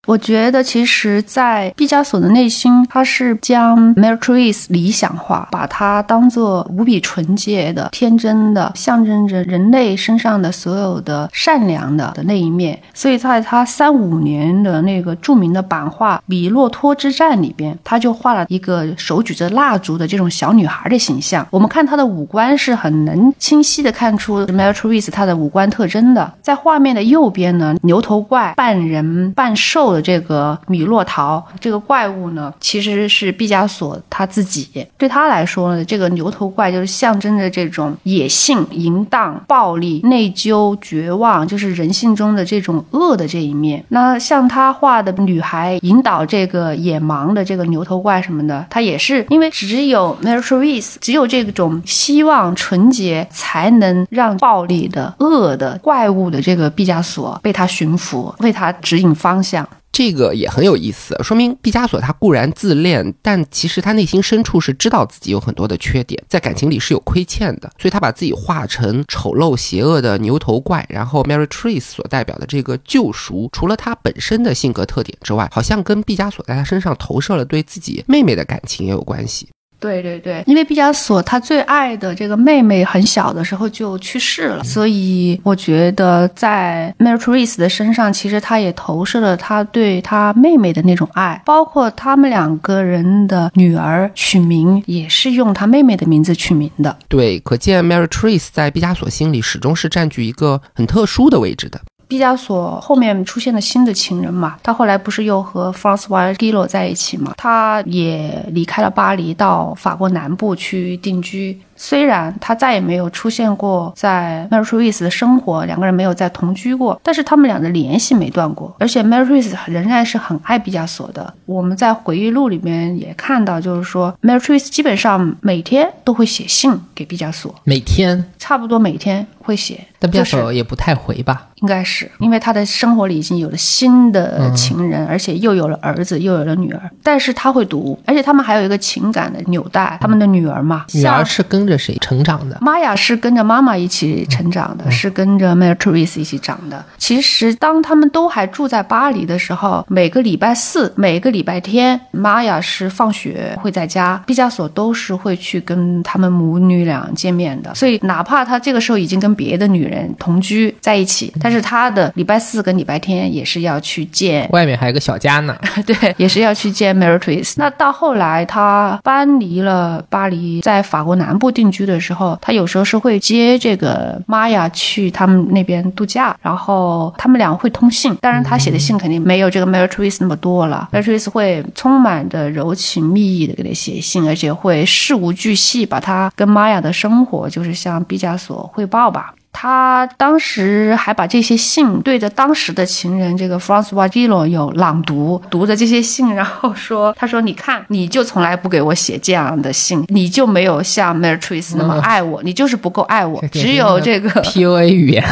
[0.08, 12.82] 我觉得，其实，在毕加索的内心，他是将 Mary Theresa 理想化，把它当做无比纯洁的、天真的，象征着人类身上的所有的善良的的那一面。
[12.96, 21.48] 所以，在他三五年的那个著名的版画《米洛托之战》里边，他就画了一个手举着蜡烛的这种小女孩的形象。
[21.52, 26.34] 我们看她的五官是很能清晰的看出 Mary Theresa 她的五官特征的。
[26.42, 29.91] 在画面的右边呢，牛头怪半人半兽。
[29.94, 34.70] 的这个米洛陶这个怪物呢，其实是毕加索他自己。
[34.98, 43.84] 对他来说呢，这个牛头怪就是象征着这种野性、淫荡、暴力、内疚、绝望，就是人性中的这种恶的这一面。
[43.90, 59.68] 那像他画的女孩引导这个野蛮的这个牛头怪什么的，他也是因为只有 Mary Theresa，只有这种希望、纯洁，才能让暴力的、恶的怪物的这个毕加索被他驯服，为他指引方向。
[59.92, 79.50] 这个也很有意思，说明毕加索他固然自恋，但其实他内心深处是知道自己有很多的缺点，在感情里是有亏欠的，所以他把自己画成丑陋邪恶的牛头怪，然后 Mary Trees 所代表的这个救赎，除了他本身的性格特点之外，好像跟毕加索在他身上投射了对自己妹妹的感情也有关系。
[79.82, 96.96] 对对对，因为毕加索他最爱的这个妹妹很小的时候就去世了，所以我觉得在 Mary Theresa 的身上，其实他也投射了他对他妹妹的那种爱，包括他们两个人的女儿取名也是用他妹妹的名字取名的。
[97.08, 101.82] 对，可见 Mary Theresa 在毕加索心里始终是占据一个很特殊的位置的。
[102.12, 104.58] 毕加索后面出现了新的情人嘛？
[104.62, 107.34] 他后来不是又和 Francois Gillo 在一起嘛？
[107.38, 111.58] 他也离开了巴黎，到法国南部去定居。
[111.82, 118.72] 虽然他再也没有出现过在 Mary Theresa 的生活，两个人没有再同居过，但是他们俩的联系没断过。
[118.78, 121.34] 而且 Mary Theresa 仍然是很爱毕加索的。
[121.48, 131.48] 我们在回忆录里面也看到，就是说 Mary Theresa 基本上每天都会写信给毕加索，每天差不多每天会写，但毕加索也不太回吧？
[131.56, 136.90] 应该是因为他的生活里已经有了新的情人，而且又有了儿子，又有了女儿。
[137.04, 139.98] 但是他会读，而且他们还有一个情感的纽带。
[140.02, 142.58] 他们的女儿嘛，女儿是跟着谁成长的？
[142.60, 146.84] 玛雅是跟着妈妈一起成长的，是跟着 Mary Theresa 一起长的。
[146.98, 157.74] 其实当他们都还住在巴黎的时候，每个礼拜四、每个礼拜天，玛雅是放学会在家，毕加索都是会去跟他们母女俩见面的。
[157.74, 165.56] 所以哪怕他这个时候已经跟别的女人同居在一起，但是他的礼拜四跟礼拜天也是要去见，外面还有个小家呢。
[165.86, 167.54] 对，也是要去见 Mary Theresa。
[167.58, 178.16] 那到后来他搬离了巴黎，在法国南部定居的时候，他有时候是会接这个玛雅去他们那边度假，然后他们俩会通信。
[178.20, 180.90] 当然，他写的信肯定没有这个 Mary Theresa 那么多了。
[180.92, 189.36] Mary Theresa 会充满着柔情蜜意的给他写信，而且会事无巨细把他跟玛雅的生活，就是向毕加索汇报吧。
[189.54, 203.44] 他当时还把这些信对着当时的情人这个 Francois Gillo 有朗读，读着这些信，然后说：“他说，你看，你就从来不给我写这样的信，你就没有像 Mary Theresa 那么爱我，你就是不够爱我。
[203.52, 205.24] 只有这个 PUA 语言。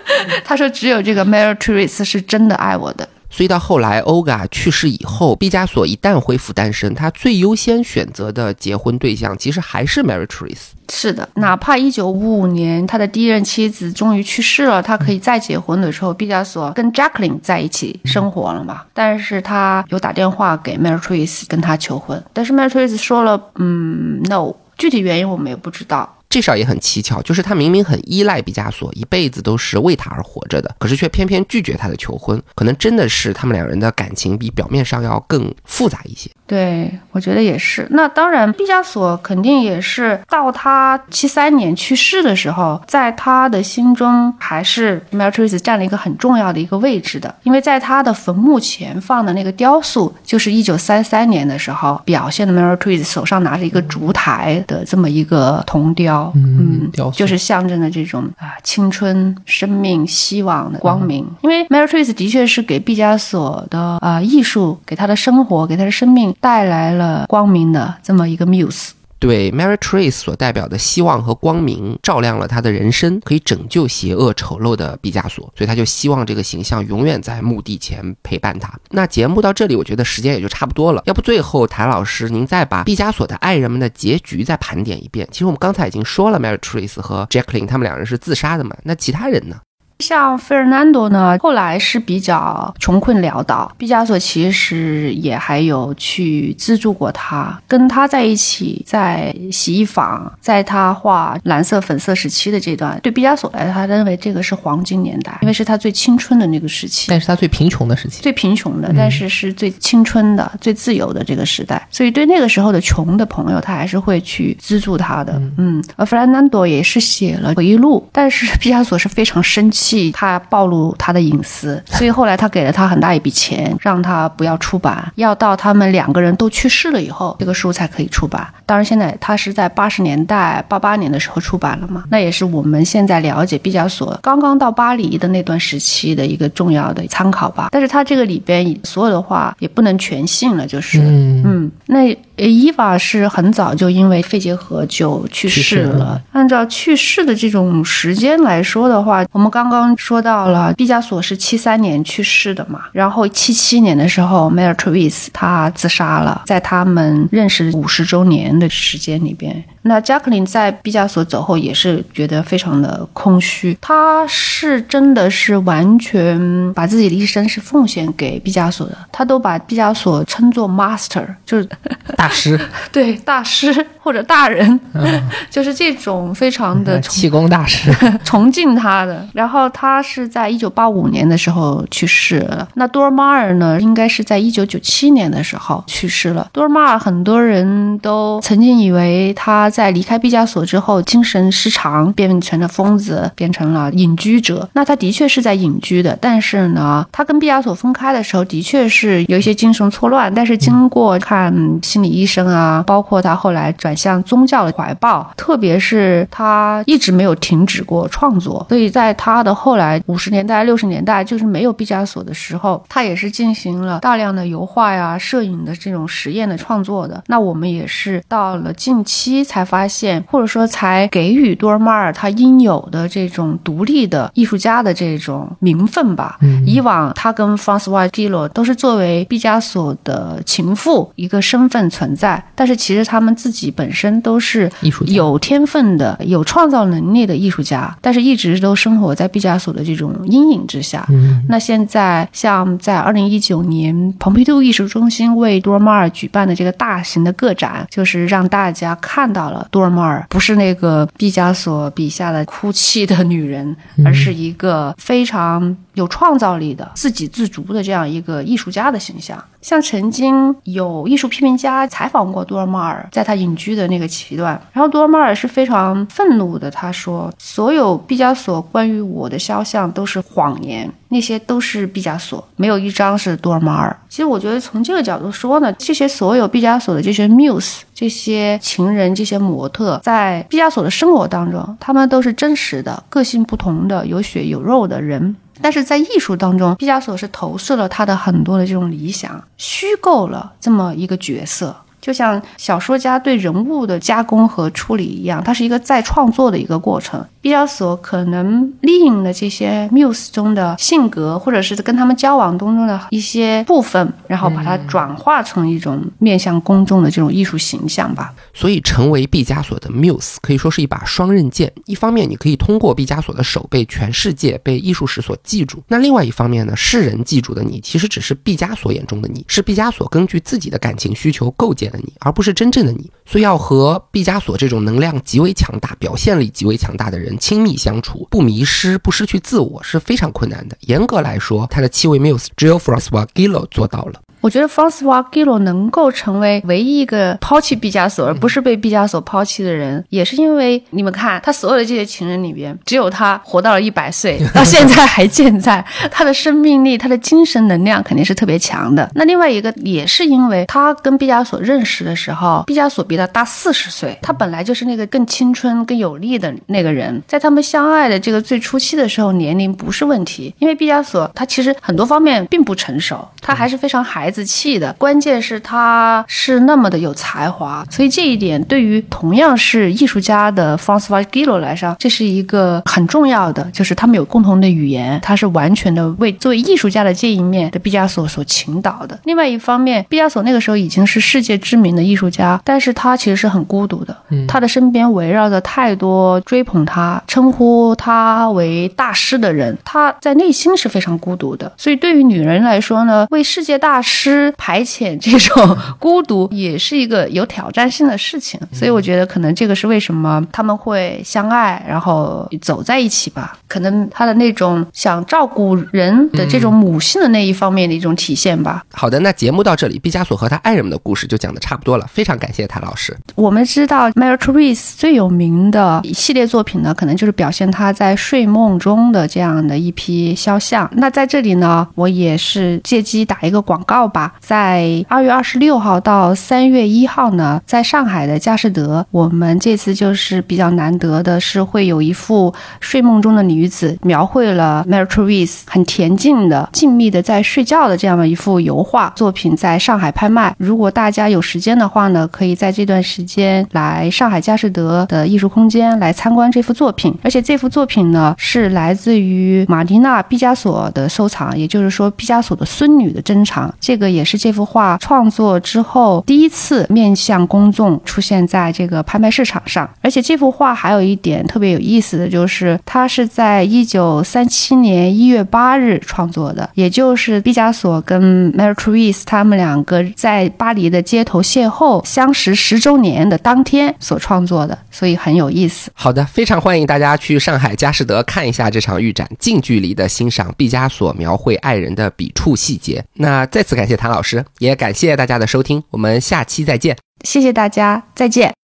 [0.44, 10.68] 他说：“只有这个 Mary Theresa 是真的爱我的。”所以到后来欧嘎去世以后，毕加索一旦恢复单身，他最优先选择的结婚对象其实还是 Mary Therese。
[10.88, 18.82] 是的，哪怕一九五五年他的第一任妻子终于去世了，他可以再结婚的时候，毕加索跟 Jacqueline 在一起生活了嘛？
[18.92, 26.13] 但是他有打电话给 Mary Therese 跟他求婚，但是 Mary Therese 说了，嗯，no，具体原因我们也不知道。
[26.34, 32.42] 这事儿也很蹊跷，就是他明明很依赖毕加索，一辈子都是为他而活着的，可是却偏偏拒绝他的求婚。
[32.56, 36.28] 可能真的是他们两人的感情比表面上要更复杂一些。
[36.54, 37.84] 对，我觉得也是。
[37.90, 56.30] 那当然，毕加索肯定也是到他七三年去世的时候，在他的心中还是 Therese 占了一个很重要的一个位置的，因为在他的坟墓前放的那个雕塑，就是一九三三年的时候表现的 Therese 手上拿着一个烛台的这么一个铜雕。
[56.36, 61.26] 嗯，就是象征的这种啊青春、生命、希望的光明。
[61.40, 68.90] 因为 Therese 的确是给毕加索的啊艺术，给他的生活，给他的生命带来了光明的这么一个 muse。
[69.18, 78.70] 对 Mary Therese 所代表的希望和光明，照亮了他的人生，可以拯救邪恶丑陋的毕加索，所以他就希望这个形象永远在墓地前陪伴他。
[78.90, 81.02] 那节目到这里，我觉得时间也就差不多了。
[81.06, 85.26] 要不最后谭老师，您再把毕加索的爱人们的结局再盘点一遍。
[85.32, 88.76] 其实我们刚才已经说了，Mary Therese 和 Jacqueline 他们两人是自杀的嘛？
[88.82, 89.56] 那其他人呢？
[90.04, 93.72] 像费尔南多呢，后来是比较穷困潦倒。
[93.78, 111.88] 毕加索其实也还有去资助过他，跟他在一起在洗衣房，在他画蓝色粉色时期的这段，对毕加索来说，他认为这个是黄金年代，因为是他最青春的那个时期，但是他最贫穷的时期，最贫穷的，但是是最青春的、最自由的这个时代。
[111.90, 115.40] 所以对那个时候的穷的朋友，他还是会去资助他的。
[115.56, 119.93] 嗯，而费尔南多也是写了回忆录，但是毕加索是非常生气。
[120.10, 128.46] 他暴露他的隐私，所以后来他给了他很大一笔钱，让他不要出版，要到他们两个人都去世了以后，这个书才可以出版。
[128.66, 137.68] 当然，现在他是在八十年代八八年的时候出版了嘛，那也是我们现在了解毕加索刚刚到巴黎的那段时期的一个重要的参考吧。
[137.70, 142.16] 但是他这个里边所有的话也不能全信了，就是嗯，那。
[142.36, 146.20] 伊娃是很早就因为肺结核就去世了。
[146.32, 159.64] 按照去世的这种时间来说的话，我们刚刚说到了毕加索是七三年去世的嘛，然后七七年的时候，Mary Therese 她自杀了，在他们认识五十周年的时间里边。
[159.86, 171.68] 那 Jacqueline 在毕加索走后也是觉得非常的空虚，他是真的是完全把自己的一生是奉献给毕加索的，他都把毕加索称作 master，就是
[172.24, 172.58] 大师，
[172.90, 174.80] 对大师或者大人，
[175.50, 177.92] 就是这种非常的气功大师，
[178.24, 179.26] 崇敬他的。
[179.34, 186.48] 然后他是在一九八五年的时候去世了，那多尔玛尔呢，应该是在一九九七年的时候去世了。
[186.52, 189.64] 多尔玛尔很多人都曾经以为他。
[189.74, 194.68] 在离开毕加索之后，精神失常，变成了疯子，变成了隐居者。
[194.74, 200.32] 那他的确是在隐居的，但是呢，他跟毕加索分开的时候，的确是有一些精神错乱。
[200.32, 201.52] 但是经过看
[201.82, 208.64] 心理医生啊，包括他后来转向宗教的怀抱，特别是他一直没有停止过创作。
[208.68, 217.20] 所以在他的后来五十年代、六十年代，就是没有毕加索的时候，他也是进行了大量的油画呀、摄影的这种实验的创作的。
[217.26, 219.64] 那我们也是到了近期才。
[219.64, 226.36] 发现，或者说才给予多尔马尔他应有的这种独立的艺术家的这种名分吧。
[226.42, 241.06] 嗯以往他跟 Francois g i l o 都是作为毕加索的情妇一个身份存在，但是其实他们自己本身都是艺术有天分的、有创造能力的艺术家，但是一直都生活在毕加索的这种阴影之下。
[241.48, 249.66] 那现在像在二零一九年，蓬皮杜艺术中心为多尔马尔举办的这个大型的个展，就是让大家看到了。
[249.70, 259.42] 多尔马尔不是那个毕加索笔下的哭泣的女人，而是一个非常有创造力的、自给自足的这样一个艺术家的形象。
[259.64, 285.34] 像曾经有艺术批评家采访过多尔马尔，在他隐居的那个期段，然后多尔马尔是非常愤怒的，他说：“所有毕加索关于我的肖像都是谎言，那些都是毕加索，没有一张是多尔马尔。”其实我觉得从这个角度说呢，这些所有毕加索的这些 muse、这些情人、这些模特，在毕加索的生活当中，他们都是真实的、个性不同的、有血有肉的人。
[285.64, 291.74] 但是在艺术当中，毕加索是投射了他的很多的这种理想，虚构了这么一个角色。
[292.04, 297.24] 就像小说家对人物的加工和处理一样，它是一个再创作的一个过程。
[297.40, 308.34] 毕加索可能利用了这些 muse 中的性格，或者是跟他们交往当中的一些部分，然后把它转化成一种面向公众的这种艺术形象吧。
[308.52, 311.72] 所以，成为毕加索的 muse 可以说是一把双刃剑。
[311.86, 323.10] 一方面，你可以通过毕加索的手被全世界、被艺术史所记住；那另外一方面呢，世人记住的你，其实只是毕加索眼中的你，是毕加索根据自己的感情需求构建你，而不是真正的你。
[323.26, 327.36] 所以，要和毕加索这种能量极为强大、表现力极为强大的人。
[327.38, 330.76] 亲密相处，不迷失，不失去自我是非常困难的。
[330.80, 334.20] 严格来说，他的气味 muse 只有 Francois Gillo 做到了。
[334.44, 345.82] 我觉得 Francois Gillo 能够成为唯一一个抛弃毕加索而不是被毕加索抛弃的人，也是因为你们看他所有的这些情人里边，只有他活到了一百岁， 到现在还健在。
[346.12, 349.10] 他的生命力，他的精神能量肯定是特别强的。
[349.14, 357.22] 那另外一个也是因为他跟毕加索认识的时候，毕加索比他大四十岁，他本来就是那个更青春、更有力的那个人。
[357.26, 364.33] 在他们相爱的这个最初期的时候，年龄不是问题，因为毕加索他其实很多方面并不成熟，他还是非常孩子。
[364.34, 379.16] 子气的，关键是他是那么的有才华，所以这一点对于同样是艺术家的 Francois Gillo 来说，这是一个很重要的，就是他们有共同的语言，他是完全的为作为艺术家的这一面的毕加索所倾倒的。
[379.22, 391.70] 另外一方面，毕加索那个时候已经是世界知名的艺术家，但是他其实是很孤独的，嗯他的身边围绕着太多追捧他、称呼他为大师的人，他在内心是非常孤独的。
[391.76, 394.23] 所以对于女人来说呢，为世界大师。
[394.24, 403.58] 师排遣这种孤独也是一个有挑战性的事情，所以我觉得可能这个是为什么他们会相爱，然后走在一起吧。
[403.68, 408.82] 可能他的那种想照顾人的这种母性的那一方面的一种体现吧。
[408.92, 413.14] 好的，那节目到这里，毕加索和他爱人们的故事就讲的差不多了，非常感谢谭老师。
[413.34, 420.88] 我们知道 Mary Therese 最有名的一系列作品呢，可能就是表现他在睡梦中的这样的一批肖像。
[420.94, 424.03] 那在这里呢，我也是借机打一个广告。
[424.06, 440.54] 吧，在二月二十六号到三月一号呢，在上海的佳士得，我们这次就是比较难得的是会有一幅睡梦中的女子，描绘了 Mary Therese 很恬静的、静谧的在睡觉的这样的一幅油画作品，在上海拍卖。
[440.58, 447.14] 如果大家有时间的话呢，可以在这段时间来上海佳士得的艺术空间来参观这幅作品。
[447.22, 453.72] 而且这幅作品呢，是来自于玛丽娜·毕加索的收藏，也就是说毕加索的孙女的珍藏。
[453.80, 454.14] 这这个。
[454.14, 475.90] 也是这幅画创作之后第一次面向公众出现在这个拍卖市场上，而且这幅画还有一点特别有意思的就是，它是在一九三七年一月八日创作的，也就是毕加索跟 Mary Therese 他们两个在巴黎的街头邂逅相识十周年的当天所创作的，所以很有意思。
[475.94, 483.04] 好的，非常欢迎大家去上海佳士得看一下这场预展，近距离的欣赏毕加索描绘爱人的笔触细节。
[483.14, 483.94] 那再次感谢。
[483.98, 486.96] 谭老师，也感谢大家的收听，我们下期再见。
[487.22, 488.63] 谢谢大家，再见。